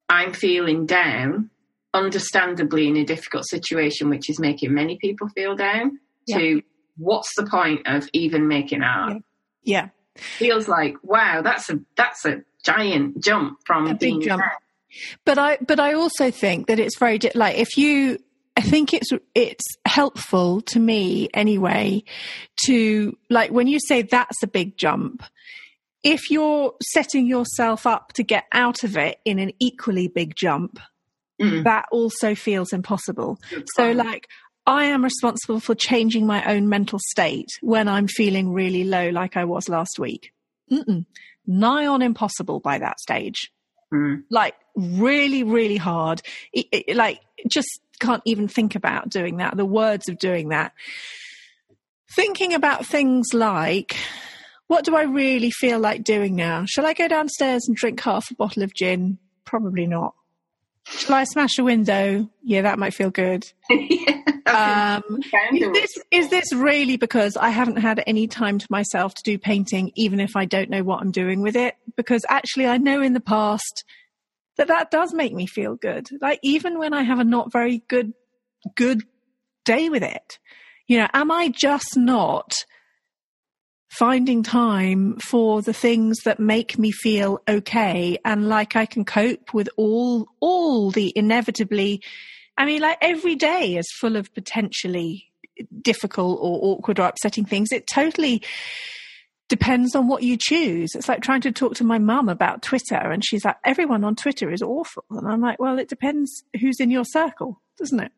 [0.08, 1.50] I'm feeling down
[1.94, 6.38] understandably in a difficult situation, which is making many people feel down, yeah.
[6.38, 6.62] to
[6.98, 9.22] what's the point of even making art?
[9.62, 9.88] Yeah.
[10.16, 10.22] yeah.
[10.38, 14.42] Feels like wow, that's a that's a giant jump from a being big jump.
[14.42, 14.50] Down.
[15.24, 18.18] But I but I also think that it's very like if you
[18.56, 22.04] I think it's it's helpful to me anyway
[22.66, 25.24] to like when you say that's a big jump
[26.04, 30.78] if you're setting yourself up to get out of it in an equally big jump
[31.40, 31.64] mm.
[31.64, 33.38] that also feels impossible.
[33.76, 34.28] So, like,
[34.66, 39.36] I am responsible for changing my own mental state when I'm feeling really low, like
[39.36, 40.32] I was last week.
[40.70, 41.04] Mm-mm.
[41.46, 43.50] Nigh on impossible by that stage.
[43.92, 44.22] Mm.
[44.30, 46.22] Like, really, really hard.
[46.52, 50.72] It, it, like, just can't even think about doing that, the words of doing that.
[52.16, 53.96] Thinking about things like,
[54.66, 56.64] what do I really feel like doing now?
[56.66, 59.18] Shall I go downstairs and drink half a bottle of gin?
[59.44, 60.14] Probably not.
[60.86, 62.28] Shall I smash a window?
[62.42, 63.50] Yeah, that might feel good.
[63.70, 65.20] um,
[65.52, 69.38] is, this, is this really because I haven't had any time to myself to do
[69.38, 71.76] painting, even if I don't know what I'm doing with it?
[71.96, 73.84] Because actually, I know in the past
[74.56, 76.08] that that does make me feel good.
[76.20, 78.12] Like even when I have a not very good,
[78.74, 79.02] good
[79.64, 80.38] day with it,
[80.86, 82.52] you know, am I just not
[83.98, 89.54] finding time for the things that make me feel okay and like I can cope
[89.54, 92.02] with all all the inevitably
[92.58, 95.30] I mean like every day is full of potentially
[95.80, 97.70] difficult or awkward or upsetting things.
[97.70, 98.42] It totally
[99.48, 100.90] depends on what you choose.
[100.96, 104.16] It's like trying to talk to my mum about Twitter and she's like everyone on
[104.16, 105.04] Twitter is awful.
[105.10, 108.12] And I'm like well it depends who's in your circle doesn't it?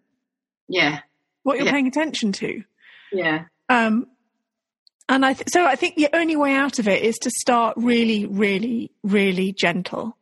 [0.68, 1.00] Yeah.
[1.42, 1.72] What you're yeah.
[1.72, 2.62] paying attention to.
[3.12, 3.44] Yeah.
[3.68, 4.06] Um
[5.09, 7.77] and I th- so I think the only way out of it is to start
[7.77, 10.16] really, really, really gentle.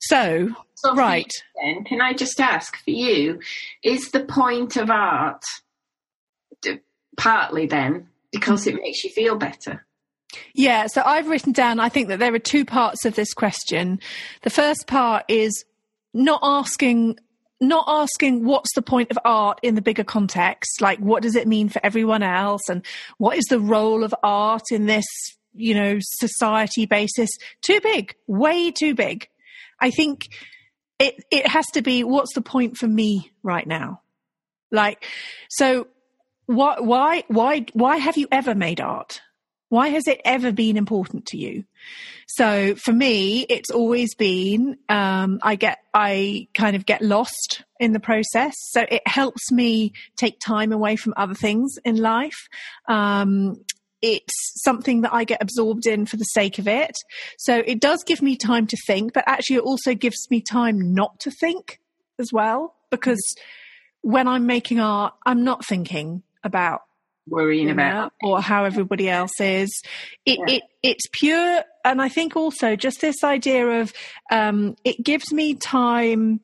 [0.00, 1.30] So So right.
[1.62, 3.40] Then, can I just ask for you,
[3.82, 5.42] is the point of art
[7.16, 9.86] partly then because it makes you feel better?
[10.54, 14.00] Yeah, so I've written down, I think that there are two parts of this question.
[14.42, 15.64] The first part is
[16.12, 17.18] not asking
[17.60, 21.48] not asking what's the point of art in the bigger context like what does it
[21.48, 22.84] mean for everyone else and
[23.16, 25.06] what is the role of art in this
[25.56, 27.30] you know society basis?
[27.62, 29.28] Too big way too big.
[29.80, 30.28] I think
[30.98, 34.02] it it has to be what's the point for me right now?
[34.70, 35.04] Like
[35.48, 35.88] so
[36.46, 39.20] why why why why have you ever made art?
[39.68, 41.64] Why has it ever been important to you?
[42.26, 47.92] So for me, it's always been, um, I get, I kind of get lost in
[47.92, 48.54] the process.
[48.70, 52.48] So it helps me take time away from other things in life.
[52.88, 53.64] Um,
[54.02, 56.92] it's something that I get absorbed in for the sake of it.
[57.38, 60.94] So it does give me time to think, but actually it also gives me time
[60.94, 61.80] not to think
[62.18, 63.22] as well, because
[64.02, 66.82] when I'm making art, I'm not thinking about
[67.28, 69.82] worrying about or how everybody else is.
[70.24, 70.56] It, yeah.
[70.56, 73.92] it it's pure, and I think also just this idea of
[74.30, 76.40] um, it gives me time.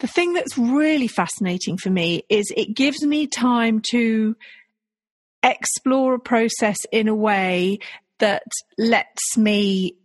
[0.00, 4.36] The thing that's really fascinating for me is it gives me time to
[5.42, 7.78] explore a process in a way
[8.18, 8.42] that
[8.78, 9.96] lets me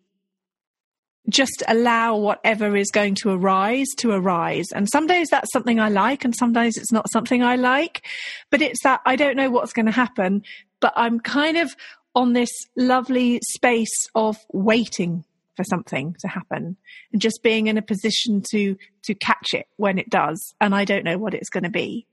[1.28, 4.68] just allow whatever is going to arise to arise.
[4.74, 8.06] And some days that's something I like, and some days it's not something I like.
[8.52, 10.44] But it's that I don't know what's going to happen,
[10.80, 11.76] but I'm kind of
[12.15, 15.23] on this lovely space of waiting
[15.56, 16.75] for something to happen
[17.12, 20.54] and just being in a position to to catch it when it does.
[20.60, 22.08] And i don't know what it's going to be.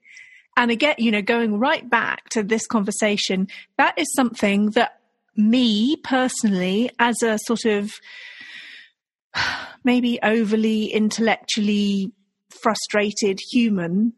[0.56, 4.98] And again you know going right back to this conversation that is something that
[5.34, 7.92] me personally as a sort of
[9.84, 12.12] maybe overly intellectually
[12.50, 14.12] frustrated human,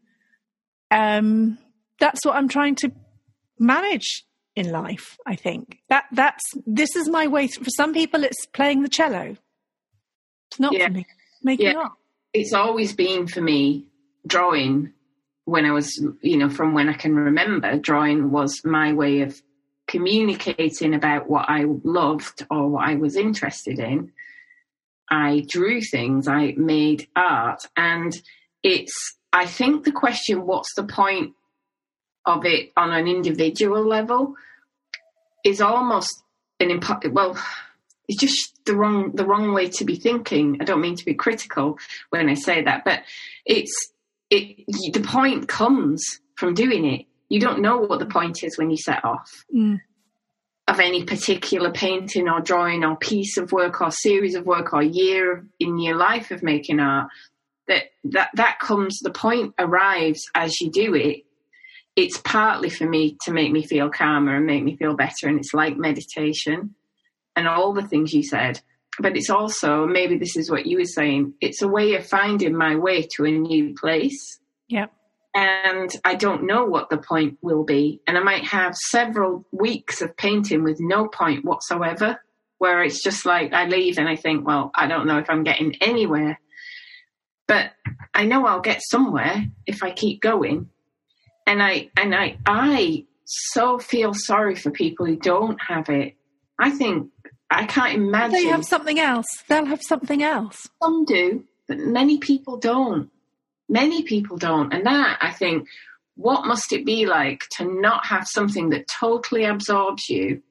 [0.91, 1.57] um,
[1.99, 2.91] that's what I'm trying to
[3.57, 5.17] manage in life.
[5.25, 7.47] I think that that's this is my way.
[7.47, 9.35] For some people, it's playing the cello.
[10.51, 10.87] It's not yeah.
[10.87, 11.05] for me.
[11.43, 11.77] Making yeah.
[11.77, 11.91] art.
[12.33, 13.87] It's always been for me
[14.25, 14.91] drawing.
[15.47, 19.39] When I was, you know, from when I can remember, drawing was my way of
[19.87, 24.11] communicating about what I loved or what I was interested in.
[25.09, 27.67] I drew things, I made art.
[27.77, 28.19] And
[28.63, 28.93] it's,
[29.31, 31.33] I think the question, what's the point
[32.25, 34.35] of it on an individual level,
[35.43, 36.23] is almost
[36.59, 37.37] an impo- well,
[38.07, 40.57] it's just the wrong the wrong way to be thinking.
[40.61, 41.77] I don't mean to be critical
[42.09, 43.01] when I say that, but
[43.45, 43.73] it's
[44.29, 46.03] it the point comes
[46.35, 47.05] from doing it.
[47.29, 49.45] You don't know what the point is when you set off.
[49.53, 49.79] Mm
[50.67, 54.81] of any particular painting or drawing or piece of work or series of work or
[54.81, 57.09] year in your life of making art
[57.67, 61.23] that that that comes the point arrives as you do it
[61.95, 65.39] it's partly for me to make me feel calmer and make me feel better and
[65.39, 66.75] it's like meditation
[67.35, 68.59] and all the things you said
[68.99, 72.55] but it's also maybe this is what you were saying it's a way of finding
[72.55, 74.87] my way to a new place yeah
[75.35, 77.99] and I don't know what the point will be.
[78.07, 82.23] And I might have several weeks of painting with no point whatsoever,
[82.57, 85.43] where it's just like I leave and I think, well, I don't know if I'm
[85.43, 86.39] getting anywhere.
[87.47, 87.73] But
[88.13, 90.69] I know I'll get somewhere if I keep going.
[91.47, 96.15] And I and I I so feel sorry for people who don't have it.
[96.59, 97.11] I think
[97.49, 99.27] I can't imagine they have something else.
[99.47, 100.67] They'll have something else.
[100.81, 103.09] Some do, but many people don't.
[103.69, 104.73] Many people don't.
[104.73, 105.67] And that, I think,
[106.15, 110.41] what must it be like to not have something that totally absorbs you?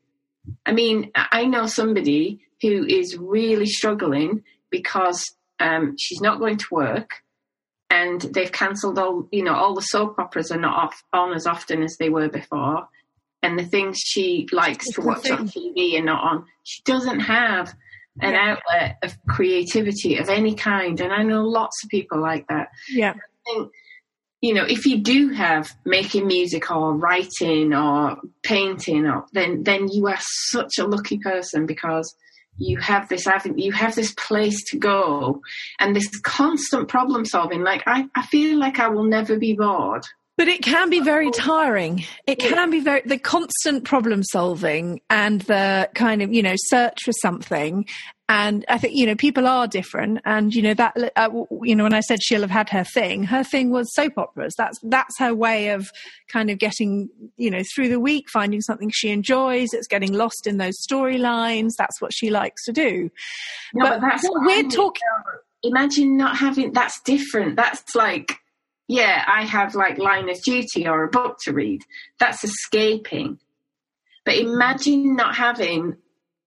[0.67, 5.25] I mean, I know somebody who is really struggling because
[5.59, 7.24] um, she's not going to work
[7.91, 11.47] and they've cancelled all, you know, all the soap operas are not off, on as
[11.47, 12.89] often as they were before.
[13.43, 16.47] And the things she likes to watch on TV are not on.
[16.63, 17.75] She doesn't have
[18.21, 18.57] an yeah.
[18.57, 21.01] outlet of creativity of any kind.
[21.01, 22.69] And I know lots of people like that.
[22.89, 23.13] Yeah.
[23.13, 23.73] I think,
[24.41, 29.89] you know, if you do have making music or writing or painting, or, then then
[29.89, 32.15] you are such a lucky person because
[32.57, 35.41] you have this avenue, you have this place to go,
[35.81, 37.63] and this constant problem solving.
[37.63, 40.07] Like I, I feel like I will never be bored.
[40.37, 41.31] But it can be very oh.
[41.31, 42.05] tiring.
[42.27, 47.05] It can be very, the constant problem solving and the kind of, you know, search
[47.05, 47.87] for something.
[48.29, 50.21] And I think, you know, people are different.
[50.25, 51.29] And, you know, that, uh,
[51.63, 54.55] you know, when I said she'll have had her thing, her thing was soap operas.
[54.57, 55.91] That's, that's her way of
[56.29, 59.75] kind of getting, you know, through the week, finding something she enjoys.
[59.75, 61.73] It's getting lost in those storylines.
[61.77, 63.11] That's what she likes to do.
[63.75, 65.03] No, but, but we're talking
[65.65, 67.57] imagine not having that's different.
[67.57, 68.39] That's like,
[68.87, 71.83] yeah, I have like line of duty or a book to read.
[72.21, 73.39] That's escaping.
[74.25, 75.97] But imagine not having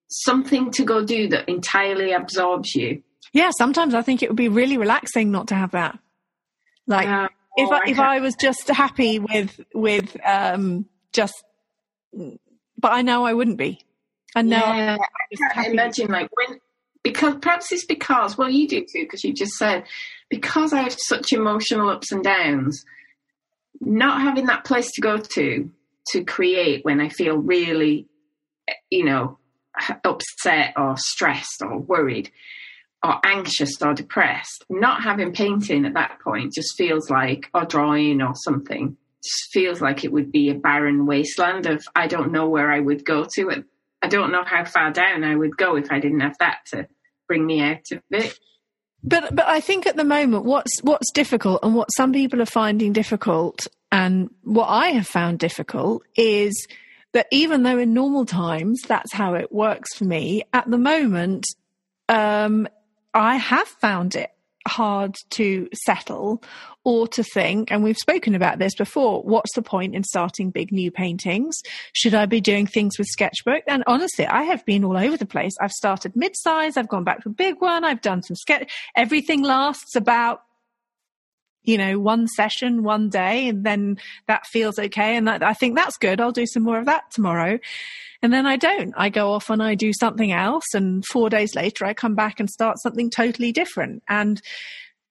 [0.08, 3.04] something to go do that entirely absorbs you.
[3.34, 6.00] Yeah, sometimes I think it would be really relaxing not to have that.
[6.88, 7.28] Like uh,
[7.58, 11.44] if I, if I was just happy with with um just
[12.14, 13.82] but I know I wouldn't be.
[14.36, 16.60] I know yeah, I can't imagine like when
[17.04, 19.86] because perhaps it's because well you do too because you just said
[20.30, 22.84] because I have such emotional ups and downs
[23.80, 25.70] not having that place to go to
[26.10, 28.08] to create when I feel really
[28.90, 29.38] you know
[30.04, 32.32] upset or stressed or worried
[33.04, 38.22] or anxious or depressed not having painting at that point just feels like or drawing
[38.22, 42.50] or something just feels like it would be a barren wasteland of I don't know
[42.50, 43.66] where I would go to and
[44.02, 46.88] I don't know how far down I would go if I didn't have that to
[47.28, 48.40] bring me out of it.
[49.04, 52.48] But but I think at the moment what's what's difficult and what some people are
[52.48, 56.68] finding difficult and what I have found difficult is
[57.14, 61.46] that even though in normal times that's how it works for me, at the moment
[62.10, 62.68] um,
[63.14, 64.32] I have found it
[64.68, 66.44] hard to settle
[66.84, 70.72] or to think, and we've spoken about this before, what's the point in starting big
[70.72, 71.56] new paintings?
[71.94, 73.64] Should I be doing things with sketchbook?
[73.68, 75.54] And honestly, I have been all over the place.
[75.60, 78.72] I've started mid-size, I've gone back to a big one, I've done some sketch.
[78.96, 80.44] Everything lasts about
[81.68, 83.98] you know, one session, one day, and then
[84.28, 85.18] that feels okay.
[85.18, 86.22] And I think that's good.
[86.22, 87.60] I'll do some more of that tomorrow.
[88.22, 88.94] And then I don't.
[88.96, 90.64] I go off and I do something else.
[90.74, 94.02] And four days later, I come back and start something totally different.
[94.08, 94.42] And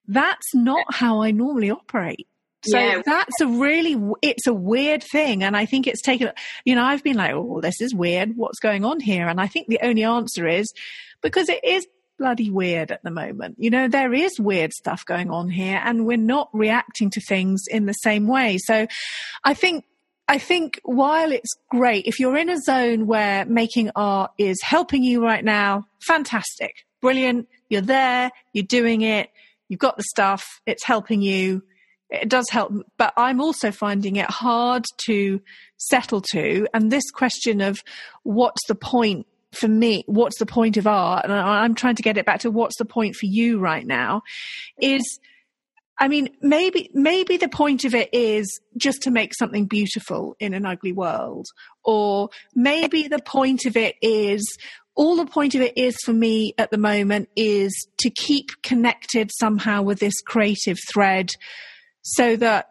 [0.09, 2.27] that's not how I normally operate.
[2.63, 3.03] So yeah.
[3.05, 5.45] that's a really, it's a weird thing.
[5.45, 6.33] And I think it's taken,
[6.65, 8.33] you know, I've been like, oh, this is weird.
[8.35, 9.29] What's going on here?
[9.29, 10.73] And I think the only answer is
[11.21, 11.87] because it is
[12.19, 13.57] bloody weird at the moment.
[13.59, 17.65] You know, there is weird stuff going on here and we're not reacting to things
[17.71, 18.59] in the same way.
[18.59, 18.87] So
[19.45, 19.85] I think
[20.29, 25.05] I think while it's great, if you're in a zone where making art is helping
[25.05, 27.49] you right now, fantastic, brilliant.
[27.69, 29.31] You're there, you're doing it,
[29.69, 31.63] you've got the stuff, it's helping you.
[32.11, 35.41] It does help, but I'm also finding it hard to
[35.77, 36.69] settle to.
[36.73, 37.83] And this question of
[38.23, 41.25] what's the point for me, what's the point of art?
[41.25, 44.23] And I'm trying to get it back to what's the point for you right now
[44.81, 45.19] is,
[45.99, 50.53] I mean, maybe, maybe the point of it is just to make something beautiful in
[50.53, 51.47] an ugly world.
[51.85, 54.45] Or maybe the point of it is,
[54.95, 59.31] all the point of it is for me at the moment is to keep connected
[59.39, 61.31] somehow with this creative thread
[62.03, 62.69] so that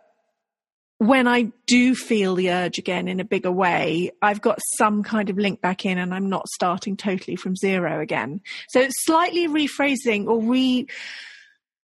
[0.98, 5.30] when I do feel the urge again in a bigger way, I've got some kind
[5.30, 8.42] of link back in and I'm not starting totally from zero again.
[8.70, 10.88] So it's slightly rephrasing or re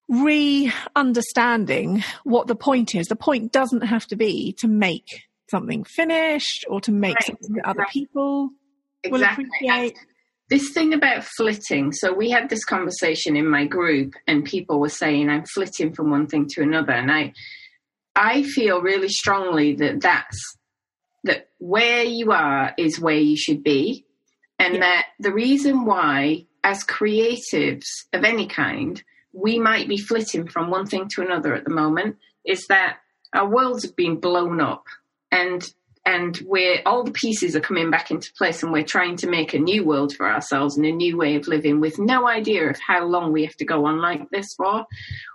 [0.07, 3.07] re understanding what the point is.
[3.07, 5.07] The point doesn't have to be to make
[5.49, 7.25] something finished or to make right.
[7.25, 8.51] something that other people
[9.03, 9.45] exactly.
[9.45, 9.97] will appreciate.
[10.49, 14.89] This thing about flitting, so we had this conversation in my group and people were
[14.89, 17.33] saying I'm flitting from one thing to another and I
[18.15, 20.57] I feel really strongly that that's
[21.23, 24.05] that where you are is where you should be,
[24.59, 24.79] and yeah.
[24.79, 29.01] that the reason why, as creatives of any kind,
[29.33, 32.97] we might be flitting from one thing to another at the moment is that
[33.33, 34.85] our worlds have been blown up,
[35.31, 35.73] and
[36.05, 39.53] and we're all the pieces are coming back into place and we're trying to make
[39.53, 42.77] a new world for ourselves and a new way of living with no idea of
[42.85, 44.85] how long we have to go on like this for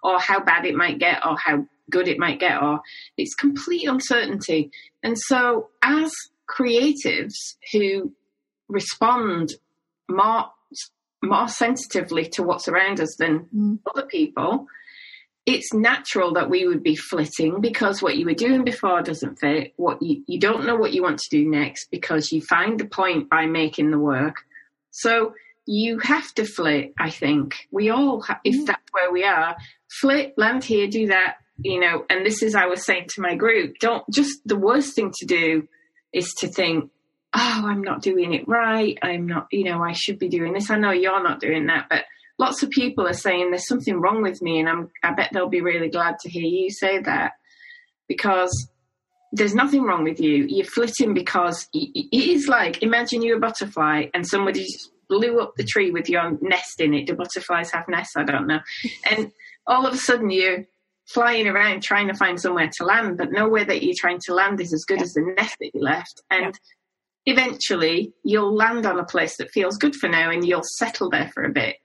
[0.03, 2.81] or how bad it might get or how good it might get, or
[3.17, 4.71] it's complete uncertainty.
[5.03, 6.13] And so, as
[6.49, 7.35] creatives
[7.73, 8.13] who
[8.69, 9.55] respond
[10.09, 10.51] more
[11.23, 13.79] more sensitively to what's around us than mm.
[13.91, 14.67] other people,
[15.47, 19.73] it's natural that we would be flitting because what you were doing before doesn't fit.
[19.77, 22.85] What you, you don't know what you want to do next because you find the
[22.85, 24.43] point by making the work.
[24.91, 25.35] So
[25.65, 26.93] you have to flit.
[26.99, 28.67] I think we all, ha- if mm.
[28.67, 29.57] that's where we are,
[30.01, 33.37] flit, land here, do that, you know, and this is I was saying to my
[33.37, 35.69] group, don't just the worst thing to do
[36.13, 36.91] is to think,
[37.35, 38.99] oh, I'm not doing it right.
[39.01, 40.71] I'm not, you know, I should be doing this.
[40.71, 42.05] I know you're not doing that, but
[42.39, 45.49] lots of people are saying there's something wrong with me, and I'm, I bet they'll
[45.49, 47.33] be really glad to hear you say that
[48.09, 48.69] because
[49.33, 50.47] there's nothing wrong with you.
[50.49, 55.53] You're flitting because it is like imagine you're a butterfly and somebody just blew up
[55.57, 57.07] the tree with your nest in it.
[57.07, 58.17] Do butterflies have nests?
[58.17, 58.61] I don't know.
[59.11, 59.31] And
[59.67, 60.65] all of a sudden you're
[61.07, 64.61] flying around trying to find somewhere to land, but nowhere that you're trying to land
[64.61, 65.05] is as good yeah.
[65.05, 66.23] as the nest that you left.
[66.31, 66.59] And
[67.25, 67.35] yeah.
[67.35, 71.31] eventually you'll land on a place that feels good for now and you'll settle there
[71.35, 71.77] for a bit.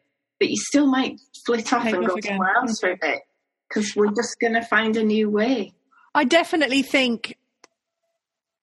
[0.42, 2.32] But you still might flit off Take and off go again.
[2.32, 3.22] somewhere else for a bit
[3.70, 5.72] because we're just going to find a new way.
[6.16, 7.38] I definitely think,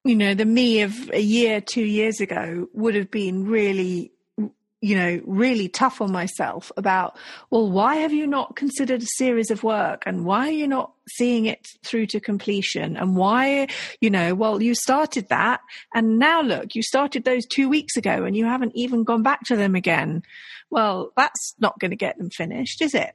[0.05, 4.11] you know, the me of a year, two years ago would have been really
[4.81, 7.16] you know, really tough on myself about,
[7.51, 10.93] well, why have you not considered a series of work and why are you not
[11.09, 12.97] seeing it through to completion?
[12.97, 13.66] And why,
[14.01, 15.61] you know, well, you started that
[15.95, 19.43] and now look, you started those two weeks ago and you haven't even gone back
[19.47, 20.22] to them again.
[20.71, 23.14] Well, that's not going to get them finished, is it?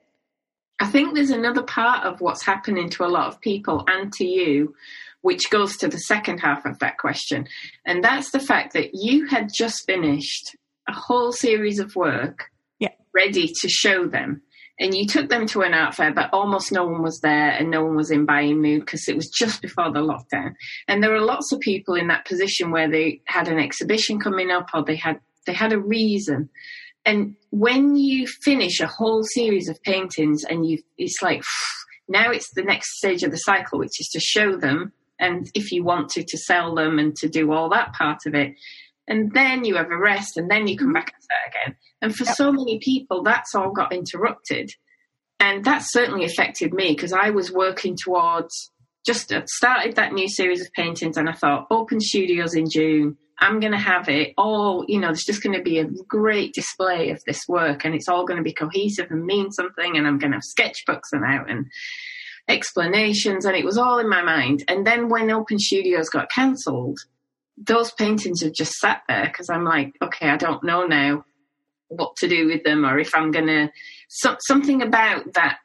[0.79, 4.25] I think there's another part of what's happening to a lot of people and to
[4.25, 4.75] you,
[5.21, 7.47] which goes to the second half of that question.
[7.85, 10.55] And that's the fact that you had just finished
[10.87, 12.89] a whole series of work yeah.
[13.13, 14.41] ready to show them.
[14.79, 17.69] And you took them to an art fair, but almost no one was there and
[17.69, 20.55] no one was in buying mood because it was just before the lockdown.
[20.87, 24.49] And there were lots of people in that position where they had an exhibition coming
[24.49, 26.49] up or they had they had a reason.
[27.05, 31.43] And when you finish a whole series of paintings and you it's like
[32.07, 35.71] now it's the next stage of the cycle, which is to show them and if
[35.71, 38.55] you want to to sell them and to do all that part of it
[39.07, 41.75] and then you have a rest and then you come back and start again.
[42.01, 42.35] And for yep.
[42.35, 44.71] so many people, that's all got interrupted.
[45.39, 48.71] And that certainly affected me because I was working towards
[49.05, 53.17] just started that new series of paintings and I thought, open studios in June.
[53.43, 56.53] I'm going to have it all, you know, there's just going to be a great
[56.53, 59.97] display of this work and it's all going to be cohesive and mean something.
[59.97, 61.65] And I'm going to have sketchbooks and out and
[62.47, 63.43] explanations.
[63.45, 64.63] And it was all in my mind.
[64.69, 66.99] And then when Open Studios got cancelled,
[67.57, 71.25] those paintings have just sat there because I'm like, okay, I don't know now
[71.89, 73.71] what to do with them or if I'm going to.
[74.07, 75.57] So, something about that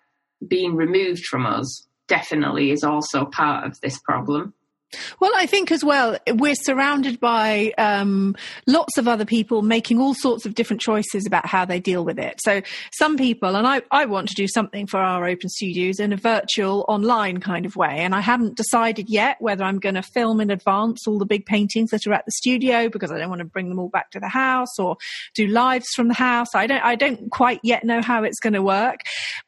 [0.47, 4.53] being removed from us definitely is also part of this problem.
[5.21, 8.35] Well, I think as well, we're surrounded by um,
[8.67, 12.19] lots of other people making all sorts of different choices about how they deal with
[12.19, 12.41] it.
[12.43, 12.63] So,
[12.93, 16.17] some people, and I, I want to do something for our open studios in a
[16.17, 17.99] virtual online kind of way.
[17.99, 21.45] And I haven't decided yet whether I'm going to film in advance all the big
[21.45, 24.11] paintings that are at the studio because I don't want to bring them all back
[24.13, 24.97] to the house or
[25.35, 26.55] do lives from the house.
[26.55, 29.01] I don't, I don't quite yet know how it's going to work.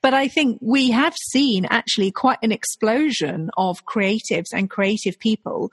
[0.03, 5.29] But I think we have seen actually quite an explosion of creatives and creative people
[5.36, 5.70] people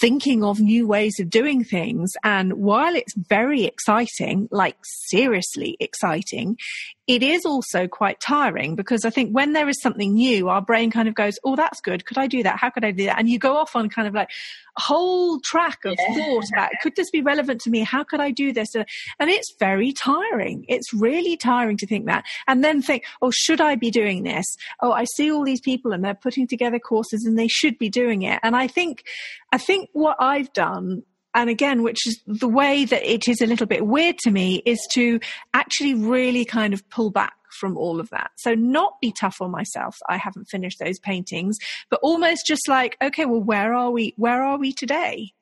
[0.00, 2.12] thinking of new ways of doing things.
[2.22, 6.56] And while it's very exciting, like seriously exciting,
[7.10, 10.92] it is also quite tiring because I think when there is something new, our brain
[10.92, 12.04] kind of goes, Oh, that's good.
[12.04, 12.60] Could I do that?
[12.60, 13.18] How could I do that?
[13.18, 14.30] And you go off on kind of like
[14.76, 16.14] a whole track of yeah.
[16.14, 17.80] thought about, could this be relevant to me?
[17.80, 18.76] How could I do this?
[18.76, 20.64] And it's very tiring.
[20.68, 22.24] It's really tiring to think that.
[22.46, 24.46] And then think, Oh, should I be doing this?
[24.80, 27.88] Oh, I see all these people and they're putting together courses and they should be
[27.88, 28.38] doing it.
[28.44, 29.02] And I think,
[29.50, 31.02] I think what I've done
[31.34, 34.62] and again, which is the way that it is a little bit weird to me,
[34.66, 35.20] is to
[35.54, 38.30] actually really kind of pull back from all of that.
[38.36, 39.96] So not be tough on myself.
[40.08, 41.58] I haven't finished those paintings,
[41.90, 44.14] but almost just like, okay, well, where are we?
[44.16, 45.32] Where are we today?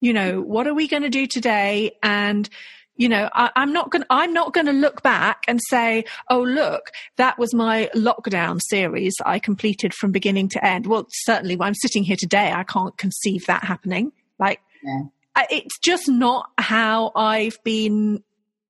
[0.00, 1.92] You know, what are we going to do today?
[2.02, 2.48] And
[2.96, 6.42] you know I, am not going i'm not going to look back and say oh
[6.42, 11.66] look that was my lockdown series i completed from beginning to end well certainly when
[11.66, 15.02] i'm sitting here today i can't conceive that happening like yeah
[15.50, 18.22] it's just not how I've been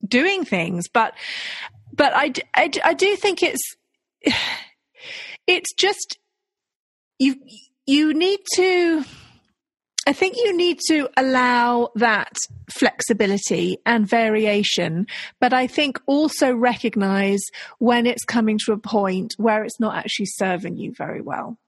[0.06, 0.88] doing things.
[0.88, 1.14] But,
[1.92, 3.76] but I, I, I do think it's,
[5.46, 6.18] it's just,
[7.18, 7.36] you,
[7.86, 9.04] you need to,
[10.06, 12.36] I think you need to allow that
[12.70, 15.06] flexibility and variation,
[15.40, 17.42] but I think also recognize
[17.78, 21.58] when it's coming to a point where it's not actually serving you very well.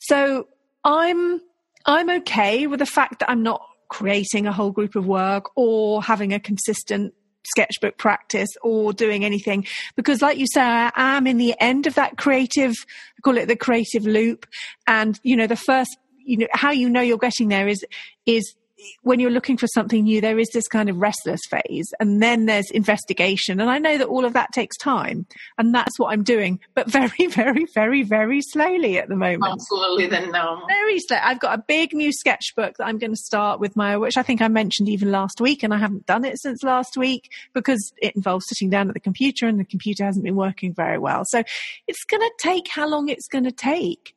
[0.00, 0.48] So
[0.82, 1.40] I'm,
[1.84, 6.02] I'm okay with the fact that I'm not creating a whole group of work or
[6.02, 7.14] having a consistent
[7.44, 9.66] sketchbook practice or doing anything.
[9.94, 12.74] Because like you say i am in the end of that creative
[13.18, 14.46] I call it the creative loop.
[14.86, 17.84] And you know the first you know how you know you're getting there is
[18.26, 18.54] is
[19.02, 22.46] when you're looking for something new, there is this kind of restless phase, and then
[22.46, 23.60] there's investigation.
[23.60, 25.26] And I know that all of that takes time,
[25.58, 29.40] and that's what I'm doing, but very, very, very, very slowly at the moment.
[29.40, 30.66] More slowly than normal.
[30.66, 31.18] Very slow.
[31.22, 34.22] I've got a big new sketchbook that I'm going to start with my, which I
[34.22, 37.92] think I mentioned even last week, and I haven't done it since last week because
[38.00, 41.22] it involves sitting down at the computer, and the computer hasn't been working very well.
[41.26, 41.42] So
[41.86, 44.14] it's going to take how long it's going to take.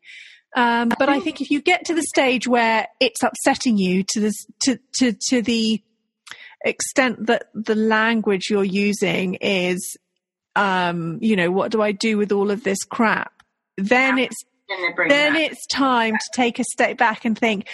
[0.56, 4.20] Um, but I think if you get to the stage where it's upsetting you to
[4.20, 4.34] the
[4.64, 5.82] to to to the
[6.66, 9.98] extent that the language you're using is,
[10.56, 13.32] um, you know, what do I do with all of this crap?
[13.78, 14.36] Then it's
[15.08, 17.68] then it's time to take a step back and think,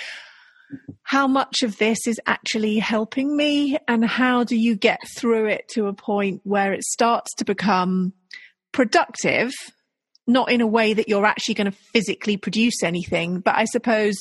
[1.03, 3.77] how much of this is actually helping me?
[3.87, 8.13] And how do you get through it to a point where it starts to become
[8.71, 9.51] productive
[10.27, 14.15] not in a way that you're actually going to physically produce anything but i suppose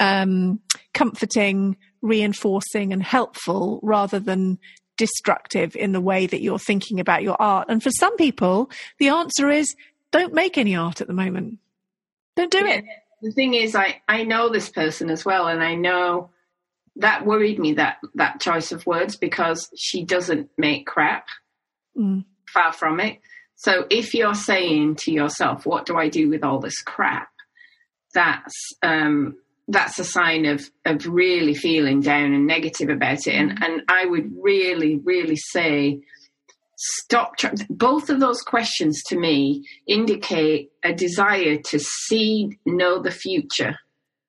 [0.00, 0.58] um,
[0.92, 4.58] comforting reinforcing and helpful rather than
[4.96, 9.08] destructive in the way that you're thinking about your art and for some people the
[9.08, 9.74] answer is
[10.10, 11.58] don't make any art at the moment
[12.36, 12.74] don't do yeah.
[12.74, 12.84] it
[13.24, 16.28] the thing is, I, I know this person as well, and I know
[16.96, 21.26] that worried me that that choice of words because she doesn't make crap.
[21.98, 22.26] Mm.
[22.46, 23.20] Far from it.
[23.56, 27.28] So if you're saying to yourself, "What do I do with all this crap?"
[28.14, 29.36] That's um,
[29.68, 33.34] that's a sign of of really feeling down and negative about it.
[33.34, 33.64] And mm.
[33.64, 36.00] and I would really, really say
[36.76, 37.34] stop
[37.70, 43.76] both of those questions to me indicate a desire to see know the future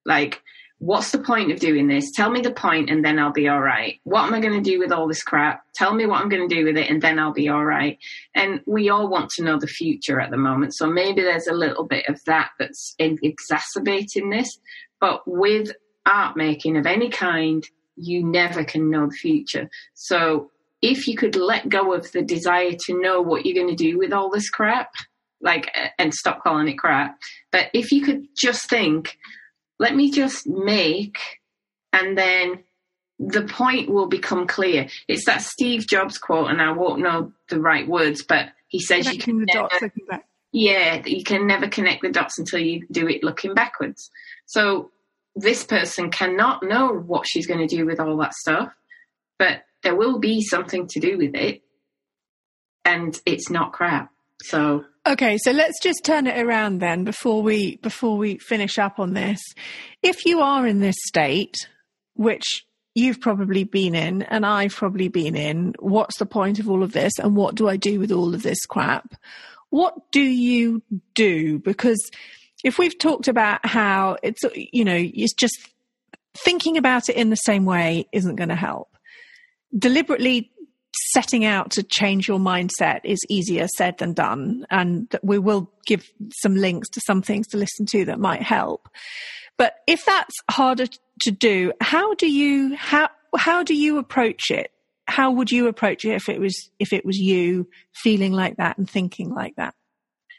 [0.06, 0.42] like
[0.80, 2.12] what's the point of doing this?
[2.12, 4.00] Tell me the point and then i'll be all right.
[4.04, 5.64] What am i going to do with all this crap?
[5.74, 7.98] Tell me what i'm going to do with it and then i'll be all right.
[8.34, 11.54] And we all want to know the future at the moment so maybe there's a
[11.54, 14.58] little bit of that that's exacerbating this.
[15.00, 15.72] But with
[16.06, 17.64] art making of any kind
[17.96, 19.70] you never can know the future.
[19.94, 20.52] So
[20.82, 23.98] if you could let go of the desire to know what you're going to do
[23.98, 24.92] with all this crap,
[25.42, 27.18] like, and stop calling it crap,
[27.52, 29.18] but if you could just think,
[29.80, 31.18] let me just make,
[31.92, 32.64] and then
[33.20, 34.88] the point will become clear.
[35.08, 39.12] It's that Steve Jobs quote, and I won't know the right words, but he says
[39.12, 39.70] you can never,
[40.52, 44.10] yeah, you can never connect the dots until you do it looking backwards.
[44.46, 44.92] So
[45.36, 48.74] this person cannot know what she's going to do with all that stuff,
[49.38, 51.62] but there will be something to do with it,
[52.84, 54.12] and it's not crap.
[54.44, 59.00] So okay, so let's just turn it around then before we before we finish up
[59.00, 59.40] on this.
[60.02, 61.56] If you are in this state,
[62.14, 66.84] which you've probably been in and I've probably been in, what's the point of all
[66.84, 69.16] of this and what do I do with all of this crap?
[69.70, 70.82] What do you
[71.14, 71.60] do?
[71.60, 72.10] Because
[72.64, 75.58] if we've talked about how it's you know, it's just
[76.34, 78.96] thinking about it in the same way isn't going to help
[79.78, 80.52] deliberately
[81.12, 84.66] setting out to change your mindset is easier said than done.
[84.70, 86.10] And we will give
[86.42, 88.90] some links to some things to listen to that might help.
[89.58, 90.88] But if that's harder
[91.22, 94.72] to do, how do you, how, how do you approach it?
[95.08, 98.78] How would you approach it if it was, if it was you feeling like that
[98.78, 99.76] and thinking like that?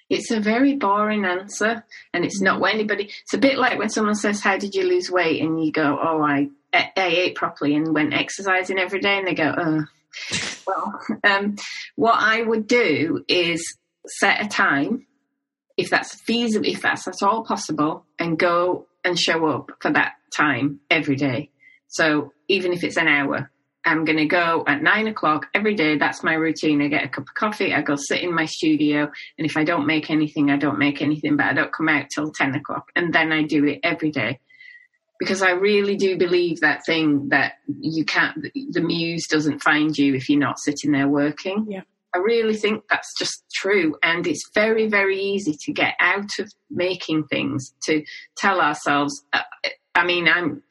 [0.09, 3.11] It's a very boring answer, and it's not when anybody.
[3.23, 5.99] It's a bit like when someone says, "How did you lose weight?" and you go,
[6.01, 9.85] "Oh, I I ate properly and went exercising every day, and they go, oh.
[10.67, 11.57] Well, um,
[11.97, 15.07] what I would do is set a time,
[15.77, 20.15] if that's feasible, if that's at all possible, and go and show up for that
[20.35, 21.51] time every day.
[21.89, 23.51] So even if it's an hour,
[23.85, 25.97] I'm going to go at nine o'clock every day.
[25.97, 26.83] That's my routine.
[26.83, 27.73] I get a cup of coffee.
[27.73, 29.09] I go sit in my studio.
[29.39, 32.07] And if I don't make anything, I don't make anything, but I don't come out
[32.13, 32.91] till 10 o'clock.
[32.97, 34.41] And then I do it every day
[35.19, 40.15] because I really do believe that thing that you can't, the muse doesn't find you
[40.15, 41.67] if you're not sitting there working.
[41.69, 41.83] Yeah.
[42.15, 43.97] I really think that's just true.
[44.03, 48.05] And it's very, very easy to get out of making things, to
[48.37, 49.43] tell ourselves, uh,
[49.95, 50.63] I mean, I'm,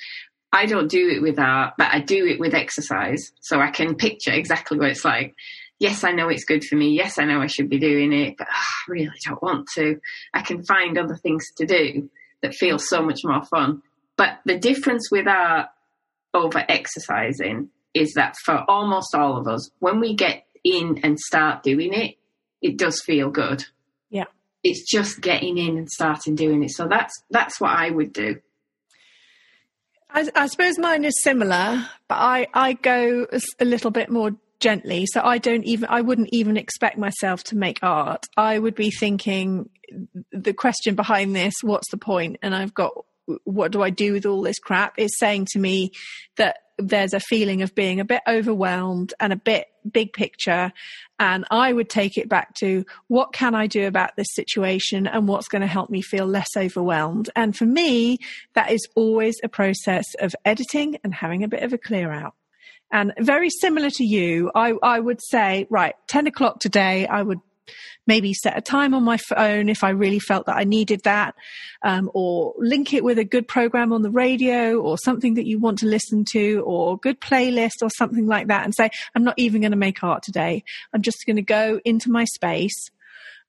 [0.52, 3.32] I don't do it with art, but I do it with exercise.
[3.42, 5.36] So I can picture exactly what it's like.
[5.78, 6.96] Yes, I know it's good for me.
[6.96, 10.00] Yes, I know I should be doing it, but oh, I really don't want to.
[10.34, 12.10] I can find other things to do
[12.42, 13.82] that feel so much more fun.
[14.18, 15.70] But the difference with our
[16.34, 21.64] over exercising is that for almost all of us, when we get in and start
[21.64, 22.18] doing it,
[22.62, 23.64] it does feel good.
[24.10, 24.26] Yeah.
[24.64, 26.72] It's just getting in and starting doing it.
[26.72, 28.42] So that's that's what I would do.
[30.10, 33.28] I, I suppose mine is similar, but I, I go
[33.60, 35.06] a little bit more gently.
[35.08, 38.26] So I don't even, I wouldn't even expect myself to make art.
[38.38, 39.70] I would be thinking
[40.32, 42.38] the question behind this, what's the point?
[42.42, 42.94] And I've got
[43.44, 45.92] what do I do with all this crap is saying to me
[46.38, 50.72] that there's a feeling of being a bit overwhelmed and a bit big picture.
[51.20, 55.28] And I would take it back to what can I do about this situation and
[55.28, 57.30] what's going to help me feel less overwhelmed.
[57.36, 58.20] And for me,
[58.54, 62.34] that is always a process of editing and having a bit of a clear out.
[62.92, 67.40] And very similar to you, I, I would say, right, 10 o'clock today, I would
[68.08, 71.36] maybe set a time on my phone if I really felt that I needed that,
[71.82, 75.60] um, or link it with a good program on the radio or something that you
[75.60, 79.36] want to listen to or good playlist or something like that and say, I'm not
[79.38, 80.64] even going to make art today.
[80.94, 82.90] I'm just going to go into my space.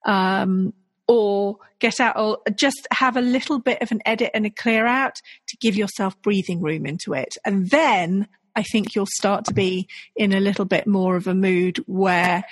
[0.04, 0.72] Um,
[1.08, 4.86] or get out or just have a little bit of an edit and a clear
[4.86, 7.36] out to give yourself breathing room into it.
[7.44, 9.86] And then I think you'll start to be
[10.16, 12.44] in a little bit more of a mood where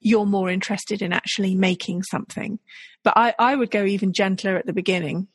[0.00, 2.58] you're more interested in actually making something.
[3.02, 5.28] But I, I would go even gentler at the beginning.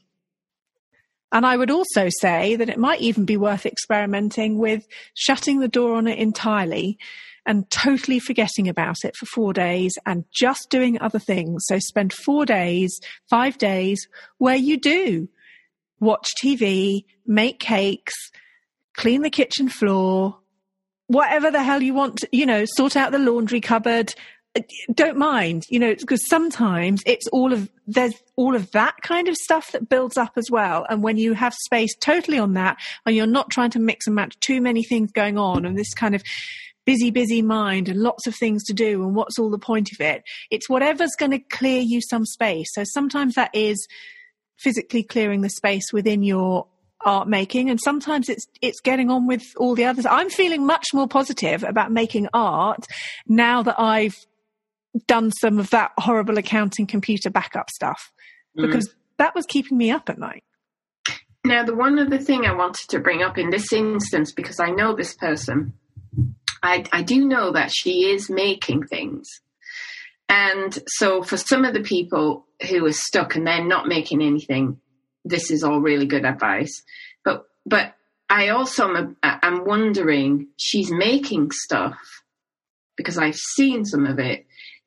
[1.32, 5.68] And I would also say that it might even be worth experimenting with shutting the
[5.68, 6.98] door on it entirely
[7.46, 11.64] and totally forgetting about it for four days and just doing other things.
[11.68, 13.00] So spend four days,
[13.30, 14.08] five days
[14.38, 15.30] where you do
[16.00, 18.14] watch TV, make cakes,
[18.96, 20.40] clean the kitchen floor,
[21.08, 24.14] whatever the hell you want, you know, sort out the laundry cupboard.
[24.94, 29.36] Don't mind, you know, because sometimes it's all of, there's all of that kind of
[29.36, 30.86] stuff that builds up as well.
[30.90, 34.16] And when you have space totally on that and you're not trying to mix and
[34.16, 36.24] match too many things going on and this kind of
[36.86, 40.00] busy, busy mind and lots of things to do and what's all the point of
[40.00, 40.24] it?
[40.52, 42.68] It's whatever's going to clear you some space.
[42.74, 43.88] So sometimes that is
[44.58, 46.68] physically clearing the space within your
[47.02, 50.88] art making and sometimes it's it's getting on with all the others i'm feeling much
[50.92, 52.88] more positive about making art
[53.28, 54.16] now that i've
[55.08, 58.12] done some of that horrible accounting computer backup stuff
[58.58, 58.66] mm.
[58.66, 58.94] because mm.
[59.18, 60.44] that was keeping me up at night
[61.44, 64.70] now the one other thing i wanted to bring up in this instance because i
[64.70, 65.74] know this person
[66.64, 69.28] i, I do know that she is making things
[70.28, 74.80] and so for some of the people who are stuck and they're not making anything
[75.26, 76.84] this is all really good advice.
[77.26, 77.96] But but
[78.30, 81.98] I also am I'm wondering she's making stuff
[82.96, 84.46] because I've seen some of it.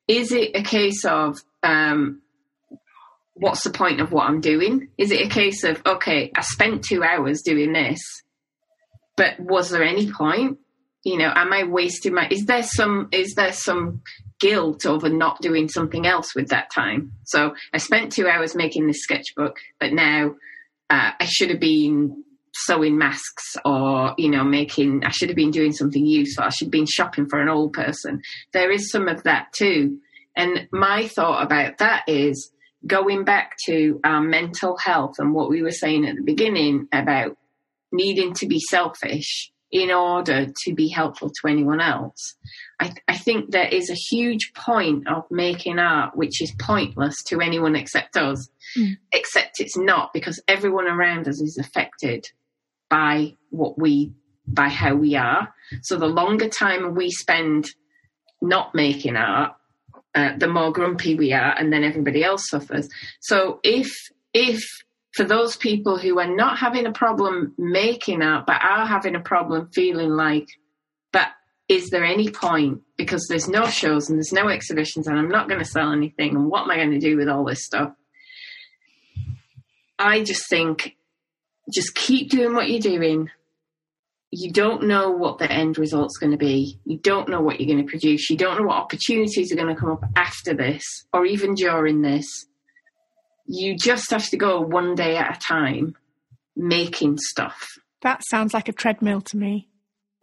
[0.09, 2.21] Is it a case of um,
[3.35, 4.89] what's the point of what I'm doing?
[4.97, 8.01] Is it a case of okay, I spent two hours doing this,
[9.15, 10.57] but was there any point?
[11.03, 12.27] You know, am I wasting my?
[12.29, 13.07] Is there some?
[13.13, 14.01] Is there some
[14.39, 17.11] guilt over not doing something else with that time.
[17.25, 20.35] So I spent two hours making this sketchbook, but now
[20.89, 22.23] uh, I should have been
[22.65, 26.43] sewing masks or, you know, making, I should have been doing something useful.
[26.43, 28.21] I should have been shopping for an old person.
[28.53, 29.99] There is some of that too.
[30.35, 32.51] And my thought about that is
[32.85, 37.37] going back to our mental health and what we were saying at the beginning about
[37.91, 42.35] needing to be selfish in order to be helpful to anyone else.
[42.79, 47.15] I, th- I, think there is a huge point of making art which is pointless
[47.27, 48.97] to anyone except us, mm.
[49.11, 52.25] except it's not because everyone around us is affected
[52.89, 54.13] by what we,
[54.47, 55.53] by how we are.
[55.81, 57.67] So the longer time we spend
[58.41, 59.53] not making art,
[60.15, 62.89] uh, the more grumpy we are, and then everybody else suffers.
[63.21, 63.91] So if
[64.33, 64.63] if
[65.15, 69.19] for those people who are not having a problem making art, but are having a
[69.19, 70.47] problem feeling like,
[71.11, 71.27] but
[71.67, 72.81] is there any point?
[72.97, 76.35] Because there's no shows and there's no exhibitions, and I'm not going to sell anything,
[76.35, 77.91] and what am I going to do with all this stuff?
[79.97, 80.95] I just think,
[81.71, 83.29] just keep doing what you're doing.
[84.31, 86.79] You don't know what the end result's going to be.
[86.85, 88.29] You don't know what you're going to produce.
[88.29, 92.01] You don't know what opportunities are going to come up after this or even during
[92.01, 92.45] this
[93.49, 95.95] you just have to go one day at a time
[96.55, 97.67] making stuff.
[98.03, 99.67] That sounds like a treadmill to me.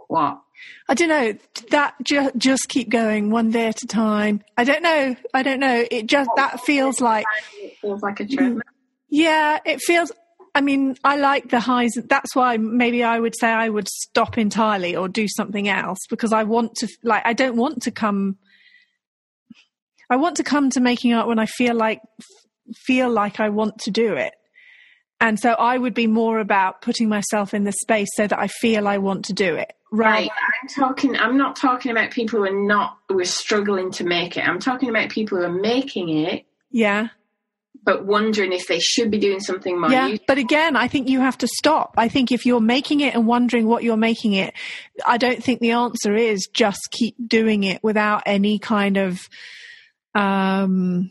[0.07, 0.41] What?
[0.89, 1.35] I don't know.
[1.71, 4.43] That ju- just keep going one day at a time.
[4.57, 5.17] I don't know.
[5.35, 5.85] I don't know.
[5.91, 7.27] It just oh, that feels like
[7.57, 8.59] it feels like a treadmill.
[8.59, 8.63] Mm.
[9.11, 10.13] Yeah, it feels.
[10.57, 11.99] I mean, I like the highs.
[12.09, 16.33] That's why maybe I would say I would stop entirely or do something else because
[16.33, 16.89] I want to.
[17.03, 18.39] Like, I don't want to come.
[20.09, 22.01] I want to come to making art when I feel like
[22.87, 24.33] feel like I want to do it.
[25.21, 28.49] And so I would be more about putting myself in the space so that I
[28.49, 29.75] feel I want to do it.
[29.93, 30.31] Right.
[30.31, 34.39] I'm talking I'm not talking about people who are not who are struggling to make
[34.39, 34.49] it.
[34.49, 36.47] I'm talking about people who are making it.
[36.71, 37.09] Yeah.
[37.87, 39.91] But wondering if they should be doing something more.
[39.91, 40.17] Yeah.
[40.27, 41.95] But again, I think you have to stop.
[41.97, 44.53] I think if you're making it and wondering what you're making it,
[45.07, 49.29] I don't think the answer is just keep doing it without any kind of
[50.15, 51.11] um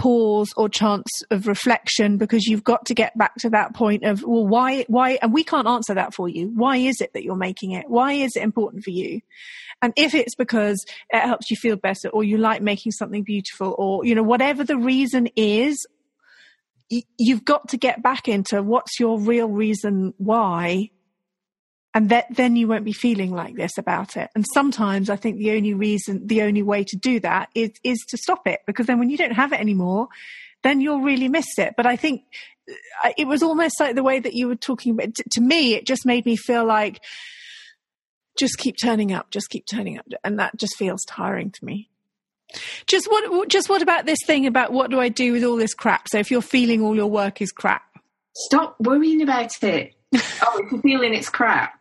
[0.00, 4.22] pause or chance of reflection because you've got to get back to that point of
[4.22, 7.36] well why why and we can't answer that for you why is it that you're
[7.36, 9.20] making it why is it important for you
[9.82, 13.74] and if it's because it helps you feel better or you like making something beautiful
[13.76, 15.86] or you know whatever the reason is
[17.18, 20.90] you've got to get back into what's your real reason why
[21.92, 24.30] and that then you won't be feeling like this about it.
[24.34, 27.98] And sometimes i think the only reason the only way to do that is is
[28.10, 30.08] to stop it because then when you don't have it anymore
[30.62, 31.74] then you'll really miss it.
[31.76, 32.22] But i think
[33.04, 36.06] uh, it was almost like the way that you were talking to me it just
[36.06, 37.00] made me feel like
[38.38, 41.89] just keep turning up just keep turning up and that just feels tiring to me
[42.86, 43.48] Just what?
[43.48, 46.08] Just what about this thing about what do I do with all this crap?
[46.08, 47.82] So if you're feeling all your work is crap,
[48.34, 49.94] stop worrying about it.
[50.14, 51.79] oh, if you're feeling it's crap,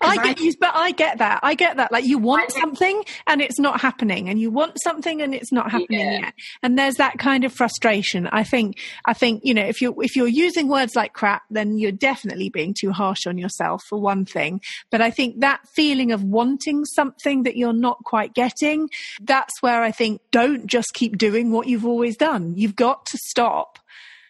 [0.00, 1.40] I get you, but I get that.
[1.42, 1.92] I get that.
[1.92, 5.70] Like you want something and it's not happening, and you want something and it's not
[5.70, 6.20] happening yeah.
[6.20, 6.34] yet.
[6.62, 8.26] And there's that kind of frustration.
[8.26, 8.78] I think.
[9.04, 12.48] I think you know if you're if you're using words like crap, then you're definitely
[12.48, 14.60] being too harsh on yourself for one thing.
[14.90, 18.88] But I think that feeling of wanting something that you're not quite getting,
[19.20, 22.54] that's where I think don't just keep doing what you've always done.
[22.56, 23.78] You've got to stop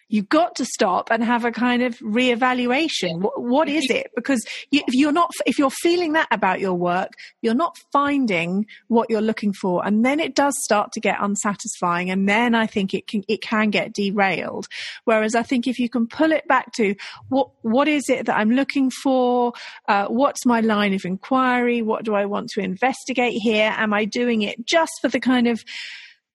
[0.09, 3.19] you've got to stop and have a kind of reevaluation.
[3.19, 4.11] what, what is it?
[4.15, 8.65] Because you, if you're not, if you're feeling that about your work, you're not finding
[8.87, 12.67] what you're looking for, and then it does start to get unsatisfying, and then I
[12.67, 14.67] think it can it can get derailed.
[15.05, 16.95] Whereas I think if you can pull it back to
[17.29, 19.53] what what is it that I'm looking for?
[19.87, 21.81] Uh, what's my line of inquiry?
[21.81, 23.73] What do I want to investigate here?
[23.75, 25.63] Am I doing it just for the kind of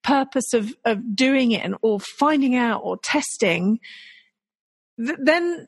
[0.03, 3.81] purpose of, of doing it and or finding out or testing,
[4.99, 5.67] th- then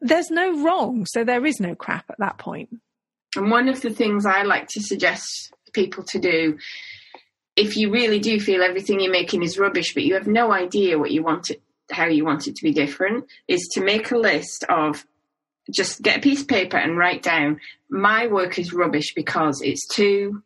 [0.00, 1.06] there's no wrong.
[1.06, 2.70] So there is no crap at that point.
[3.36, 6.58] And one of the things I like to suggest people to do,
[7.56, 10.98] if you really do feel everything you're making is rubbish, but you have no idea
[10.98, 14.18] what you want it, how you want it to be different, is to make a
[14.18, 15.04] list of
[15.70, 17.60] just get a piece of paper and write down
[17.90, 20.42] my work is rubbish because it's too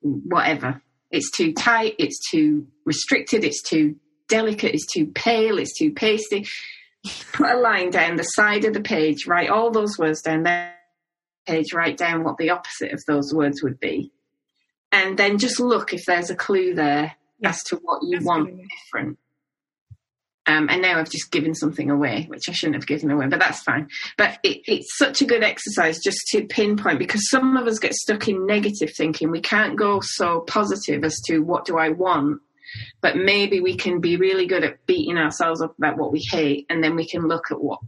[0.00, 3.96] whatever it's too tight, it's too restricted, it's too
[4.28, 6.46] delicate, it's too pale, it's too pasty.
[7.32, 10.72] Put a line down the side of the page, write all those words down there
[11.46, 14.12] page, write down what the opposite of those words would be.
[14.92, 19.18] And then just look if there's a clue there as to what you want different.
[20.46, 23.40] Um, and now I've just given something away, which I shouldn't have given away, but
[23.40, 23.88] that's fine.
[24.16, 27.94] But it, it's such a good exercise just to pinpoint because some of us get
[27.94, 29.30] stuck in negative thinking.
[29.30, 32.40] We can't go so positive as to what do I want,
[33.00, 36.66] but maybe we can be really good at beating ourselves up about what we hate,
[36.70, 37.80] and then we can look at what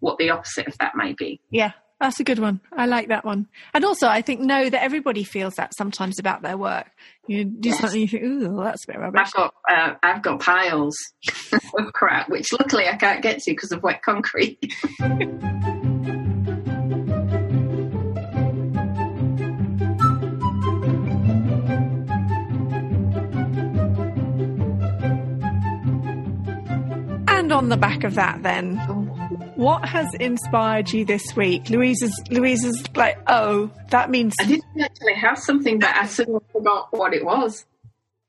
[0.00, 1.40] what the opposite of that might be.
[1.50, 2.60] Yeah, that's a good one.
[2.72, 3.48] I like that one.
[3.72, 6.86] And also, I think know that everybody feels that sometimes about their work.
[7.26, 7.80] You do yes.
[7.80, 10.96] something, you think, "Ooh, that's a bit rubbish." I've got, uh, I've got piles
[11.78, 14.58] of crap, which luckily I can't get to because of wet concrete.
[27.46, 28.76] and on the back of that, then.
[29.56, 31.70] What has inspired you this week?
[31.70, 36.88] Louisa's Louisa's like, oh, that means I didn't actually have something, but I suddenly forgot
[36.90, 37.64] what it was.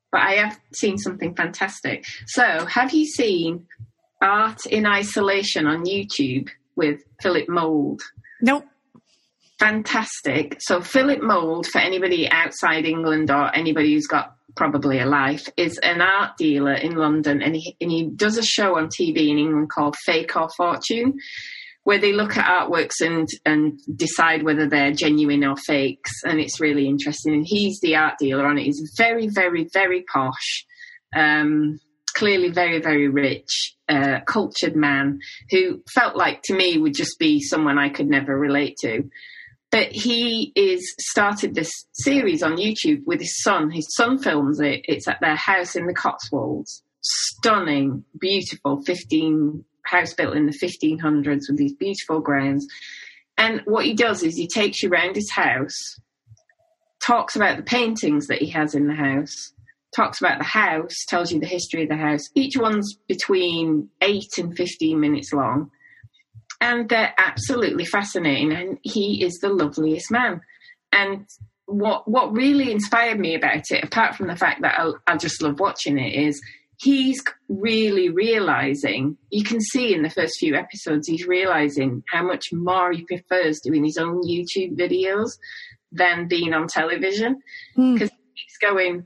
[0.09, 2.05] But I have seen something fantastic.
[2.27, 3.67] So, have you seen
[4.21, 6.47] Art in Isolation on YouTube
[6.77, 8.01] with Philip Mould?
[8.41, 8.65] Nope.
[9.59, 10.57] Fantastic.
[10.61, 15.77] So, Philip Mould, for anybody outside England or anybody who's got probably a life, is
[15.77, 19.37] an art dealer in London, and he, and he does a show on TV in
[19.37, 21.13] England called Fake or Fortune,
[21.83, 26.59] where they look at artworks and and decide whether they're genuine or fakes, and it's
[26.59, 27.33] really interesting.
[27.33, 28.63] And he's the art dealer on it.
[28.63, 30.65] He's very, very, very posh.
[31.15, 31.79] Um,
[32.17, 35.19] clearly very, very rich, uh, cultured man
[35.51, 39.03] who felt like to me would just be someone I could never relate to.
[39.71, 43.69] But he is started this series on YouTube with his son.
[43.69, 44.81] His son films it.
[44.85, 46.83] It's at their house in the Cotswolds.
[47.01, 52.67] Stunning, beautiful, 15 house built in the 1500s with these beautiful grounds.
[53.37, 55.99] And what he does is he takes you around his house,
[56.99, 59.53] talks about the paintings that he has in the house,
[59.95, 62.29] talks about the house, tells you the history of the house.
[62.35, 65.71] Each one's between 8 and 15 minutes long
[66.59, 68.51] and they're absolutely fascinating.
[68.51, 70.41] And he is the loveliest man.
[70.91, 71.27] And
[71.65, 75.41] what what really inspired me about it, apart from the fact that I, I just
[75.41, 76.41] love watching it, is
[76.77, 79.17] he's really realizing.
[79.29, 83.59] You can see in the first few episodes, he's realizing how much more he prefers
[83.59, 85.31] doing his own YouTube videos
[85.91, 87.39] than being on television
[87.75, 88.17] because mm.
[88.33, 89.05] he's going.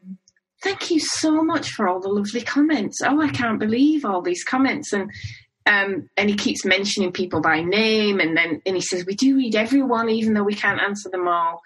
[0.63, 2.99] Thank you so much for all the lovely comments.
[3.03, 4.93] Oh, I can't believe all these comments.
[4.93, 5.09] And
[5.65, 9.35] um, and he keeps mentioning people by name, and then and he says we do
[9.35, 11.61] read everyone, even though we can't answer them all.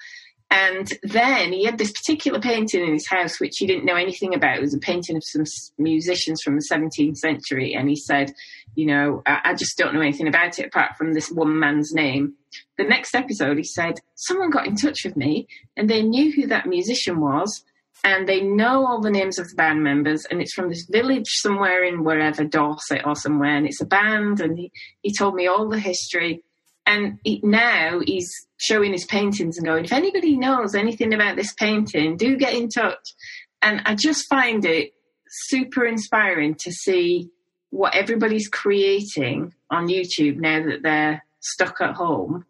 [0.52, 4.36] And then he had this particular painting in his house, which he didn't know anything
[4.36, 4.58] about.
[4.58, 5.44] It was a painting of some
[5.78, 7.74] musicians from the 17th century.
[7.74, 8.32] And he said,
[8.76, 11.94] You know, I, I just don't know anything about it apart from this one man's
[11.94, 12.36] name.
[12.78, 16.48] The next episode, he said, Someone got in touch with me and they knew who
[16.48, 17.64] that musician was
[18.04, 21.28] and they know all the names of the band members and it's from this village
[21.28, 24.72] somewhere in wherever dorset or somewhere and it's a band and he,
[25.02, 26.44] he told me all the history
[26.86, 31.54] and he, now he's showing his paintings and going if anybody knows anything about this
[31.54, 33.16] painting do get in touch
[33.62, 34.92] and I just find it
[35.28, 37.30] super inspiring to see
[37.72, 42.46] what everybody's creating on YouTube now that they're stuck at home,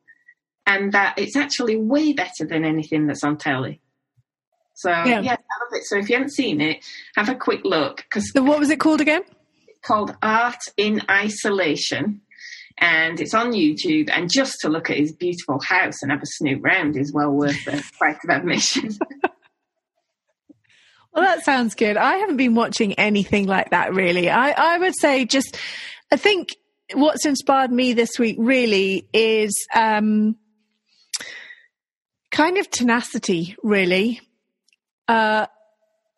[0.68, 3.82] and that it's actually way better than anything that's on telly.
[4.76, 5.86] So yeah, yeah I love it.
[5.86, 8.80] So if you haven't seen it, have a quick look because so what was it
[8.80, 9.24] called again?
[9.84, 12.22] Called Art in Isolation,
[12.78, 14.10] and it's on YouTube.
[14.12, 17.32] And just to look at his beautiful house and have a snoop round is well
[17.32, 18.90] worth the price of admission.
[21.16, 21.96] Well, that sounds good.
[21.96, 24.30] I haven't been watching anything like that really.
[24.30, 25.58] I, I would say just,
[26.12, 26.58] I think
[26.94, 30.36] what's inspired me this week really is um,
[32.32, 34.20] kind of tenacity, really.
[35.08, 35.46] Uh,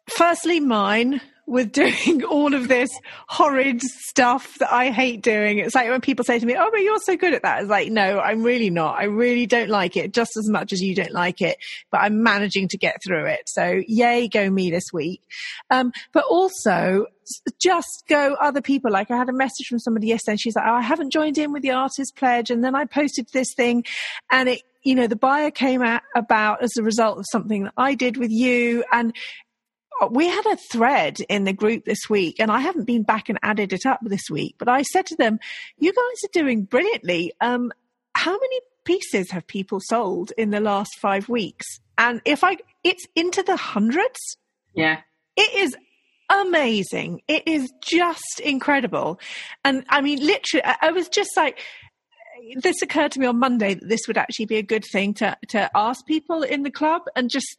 [0.09, 2.89] firstly, mine with doing all of this
[3.27, 5.57] horrid stuff that I hate doing.
[5.57, 7.61] It's like when people say to me, Oh, but you're so good at that.
[7.61, 8.99] It's like, no, I'm really not.
[8.99, 11.57] I really don't like it just as much as you don't like it,
[11.89, 13.41] but I'm managing to get through it.
[13.47, 15.21] So yay, go me this week.
[15.71, 17.07] Um, but also
[17.59, 18.91] just go other people.
[18.91, 21.37] Like I had a message from somebody yesterday and she's like, Oh, I haven't joined
[21.37, 22.51] in with the artist pledge.
[22.51, 23.85] And then I posted this thing
[24.29, 27.73] and it, you know, the buyer came out about as a result of something that
[27.77, 28.83] I did with you.
[28.91, 29.13] And
[30.11, 33.39] we had a thread in the group this week and I haven't been back and
[33.41, 35.39] added it up this week, but I said to them,
[35.77, 37.33] you guys are doing brilliantly.
[37.41, 37.71] Um,
[38.13, 41.65] how many pieces have people sold in the last five weeks?
[41.97, 44.37] And if I, it's into the hundreds.
[44.73, 45.01] Yeah.
[45.35, 45.75] It is
[46.29, 47.21] amazing.
[47.27, 49.19] It is just incredible.
[49.63, 51.59] And I mean, literally, I was just like,
[52.61, 55.35] this occurred to me on Monday that this would actually be a good thing to,
[55.49, 57.57] to ask people in the club and just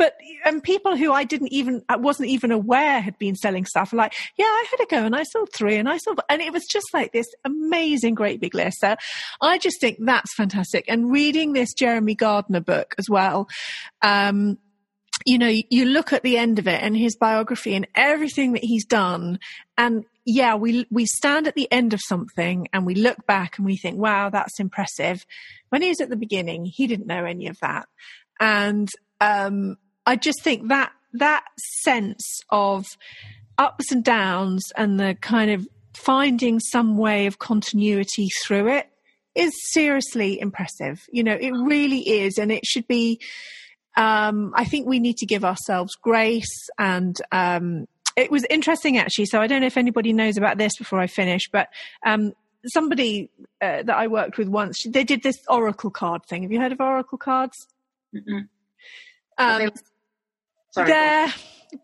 [0.00, 3.92] but and people who I didn't even I wasn't even aware had been selling stuff
[3.92, 6.54] like yeah I had a go and I sold three and I sold and it
[6.54, 8.80] was just like this amazing great big list.
[8.80, 8.96] So
[9.42, 10.86] I just think that's fantastic.
[10.88, 13.46] And reading this Jeremy Gardner book as well
[14.00, 14.56] um,
[15.26, 18.64] you know you look at the end of it and his biography and everything that
[18.64, 19.38] he's done.
[19.76, 23.66] And yeah we we stand at the end of something and we look back and
[23.66, 25.26] we think wow that's impressive.
[25.68, 27.86] When he was at the beginning he didn't know any of that.
[28.42, 28.88] And
[29.20, 29.76] um,
[30.06, 31.44] I just think that that
[31.82, 32.86] sense of
[33.58, 38.88] ups and downs and the kind of finding some way of continuity through it
[39.34, 41.06] is seriously impressive.
[41.12, 43.20] You know, it really is, and it should be.
[43.96, 47.16] Um, I think we need to give ourselves grace and.
[47.32, 47.86] Um,
[48.16, 49.26] it was interesting actually.
[49.26, 51.68] So I don't know if anybody knows about this before I finish, but
[52.04, 52.32] um,
[52.66, 53.30] somebody
[53.62, 56.42] uh, that I worked with once, they did this oracle card thing.
[56.42, 57.56] Have you heard of oracle cards?
[58.14, 58.48] Mm-mm.
[59.38, 59.70] Um,
[60.72, 61.32] Sorry, they're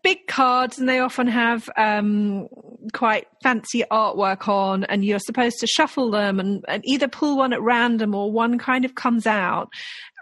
[0.03, 2.47] big cards and they often have um,
[2.93, 7.53] quite fancy artwork on, and you're supposed to shuffle them and, and either pull one
[7.53, 9.69] at random or one kind of comes out,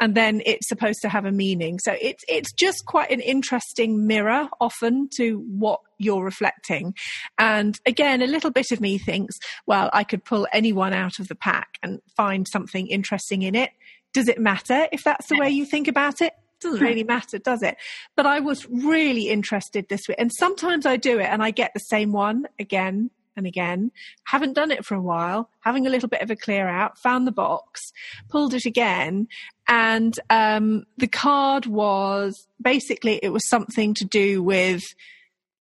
[0.01, 1.79] and then it's supposed to have a meaning.
[1.79, 6.93] So it's it's just quite an interesting mirror often to what you're reflecting.
[7.37, 9.35] And again, a little bit of me thinks,
[9.65, 13.71] well, I could pull anyone out of the pack and find something interesting in it.
[14.13, 16.33] Does it matter if that's the way you think about it?
[16.61, 17.77] Doesn't really matter, does it?
[18.15, 20.17] But I was really interested this week.
[20.19, 23.91] And sometimes I do it and I get the same one again and again.
[24.25, 27.27] Haven't done it for a while, having a little bit of a clear out, found
[27.27, 27.81] the box,
[28.29, 29.27] pulled it again.
[29.67, 34.83] And um, the card was basically, it was something to do with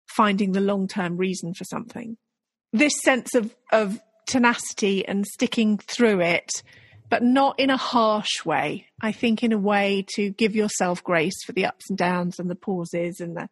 [0.06, 2.16] finding the long term reason for something.
[2.72, 6.62] This sense of, of tenacity and sticking through it
[7.14, 8.88] but not in a harsh way.
[9.00, 12.50] I think in a way to give yourself grace for the ups and downs and
[12.50, 13.48] the pauses and the,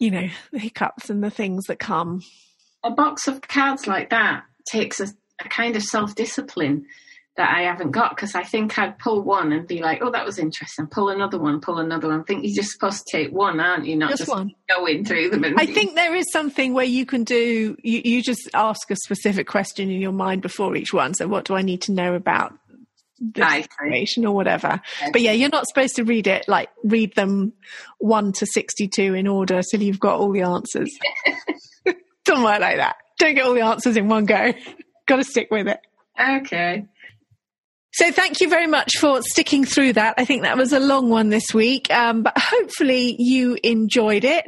[0.00, 2.22] you know, the hiccups and the things that come.
[2.82, 5.06] A box of cards like that takes a,
[5.44, 6.86] a kind of self discipline
[7.38, 10.26] that I haven't got because I think I'd pull one and be like, oh, that
[10.26, 10.88] was interesting.
[10.88, 12.20] Pull another one, pull another one.
[12.20, 13.94] I think you're just supposed to take one, aren't you?
[13.94, 14.54] Not just, just one.
[14.68, 15.44] going through them.
[15.56, 19.46] I think there is something where you can do, you, you just ask a specific
[19.46, 21.14] question in your mind before each one.
[21.14, 22.58] So, what do I need to know about
[23.20, 24.80] this situation or whatever.
[25.12, 27.52] But yeah, you're not supposed to read it like read them
[27.98, 30.96] one to sixty-two in order so you've got all the answers.
[32.24, 32.94] Don't work like that.
[33.18, 34.52] Don't get all the answers in one go.
[35.06, 35.80] got to stick with it.
[36.20, 36.86] Okay.
[37.92, 40.14] So thank you very much for sticking through that.
[40.18, 44.46] I think that was a long one this week, um, but hopefully you enjoyed it.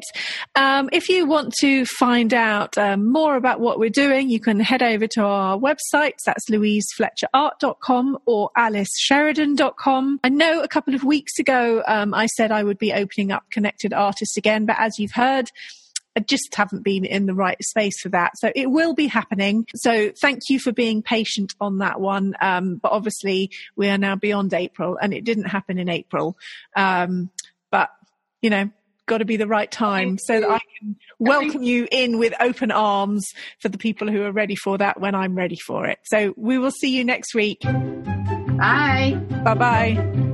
[0.54, 4.60] Um, if you want to find out um, more about what we're doing, you can
[4.60, 6.22] head over to our websites.
[6.26, 10.20] That's louisefletcherart.com or alicesheridan.com.
[10.22, 13.44] I know a couple of weeks ago um, I said I would be opening up
[13.50, 15.50] Connected Artists again, but as you've heard,
[16.16, 18.32] I just haven't been in the right space for that.
[18.36, 19.66] So it will be happening.
[19.76, 22.34] So thank you for being patient on that one.
[22.40, 26.36] Um, but obviously we are now beyond April and it didn't happen in April.
[26.74, 27.30] Um,
[27.70, 27.90] but
[28.42, 28.70] you know,
[29.06, 32.70] got to be the right time so that I can welcome you in with open
[32.70, 35.98] arms for the people who are ready for that when I'm ready for it.
[36.04, 37.60] So we will see you next week.
[37.62, 39.20] Bye.
[39.42, 40.29] Bye bye.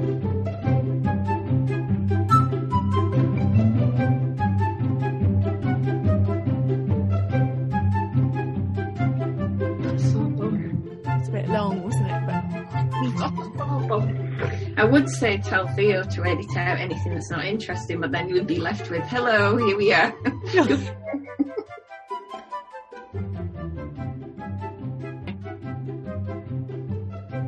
[15.07, 18.49] Would say tell Theo to edit out anything that's not interesting, but then you would
[18.49, 20.13] be left with, hello, here we are.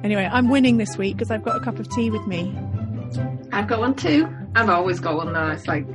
[0.05, 2.57] anyway, I'm winning this week because I've got a cup of tea with me.
[3.53, 4.33] I've got one too.
[4.55, 5.49] I've always got one though.
[5.49, 5.89] It's like.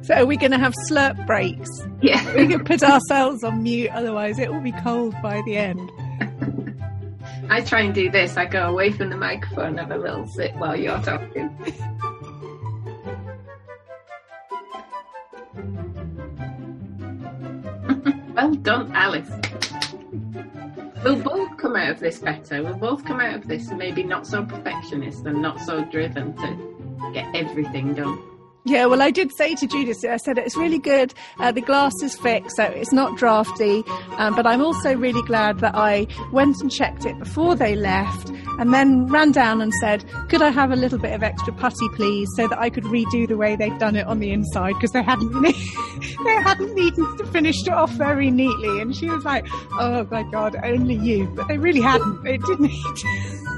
[0.00, 1.68] So are we going to have slurp breaks?
[2.00, 2.34] Yeah.
[2.34, 5.92] we can put ourselves on mute, otherwise it will be cold by the end.
[7.50, 8.36] I try and do this.
[8.36, 11.50] I go away from the microphone, and have a little sit while you're talking.
[18.34, 19.28] well done, Alice.
[21.02, 22.62] We'll both come out of this better.
[22.62, 27.10] We'll both come out of this maybe not so perfectionist and not so driven to
[27.12, 28.29] get everything done.
[28.64, 31.14] Yeah, well, I did say to Judith, I said it's really good.
[31.38, 33.82] Uh, the glass is fixed, so it's not drafty.
[34.18, 38.28] Um, but I'm also really glad that I went and checked it before they left,
[38.58, 41.88] and then ran down and said, "Could I have a little bit of extra putty,
[41.94, 44.92] please, so that I could redo the way they've done it on the inside because
[44.92, 49.46] they hadn't they hadn't needed to finish it off very neatly." And she was like,
[49.78, 52.26] "Oh my God, only you!" But they really hadn't.
[52.26, 53.40] It didn't need.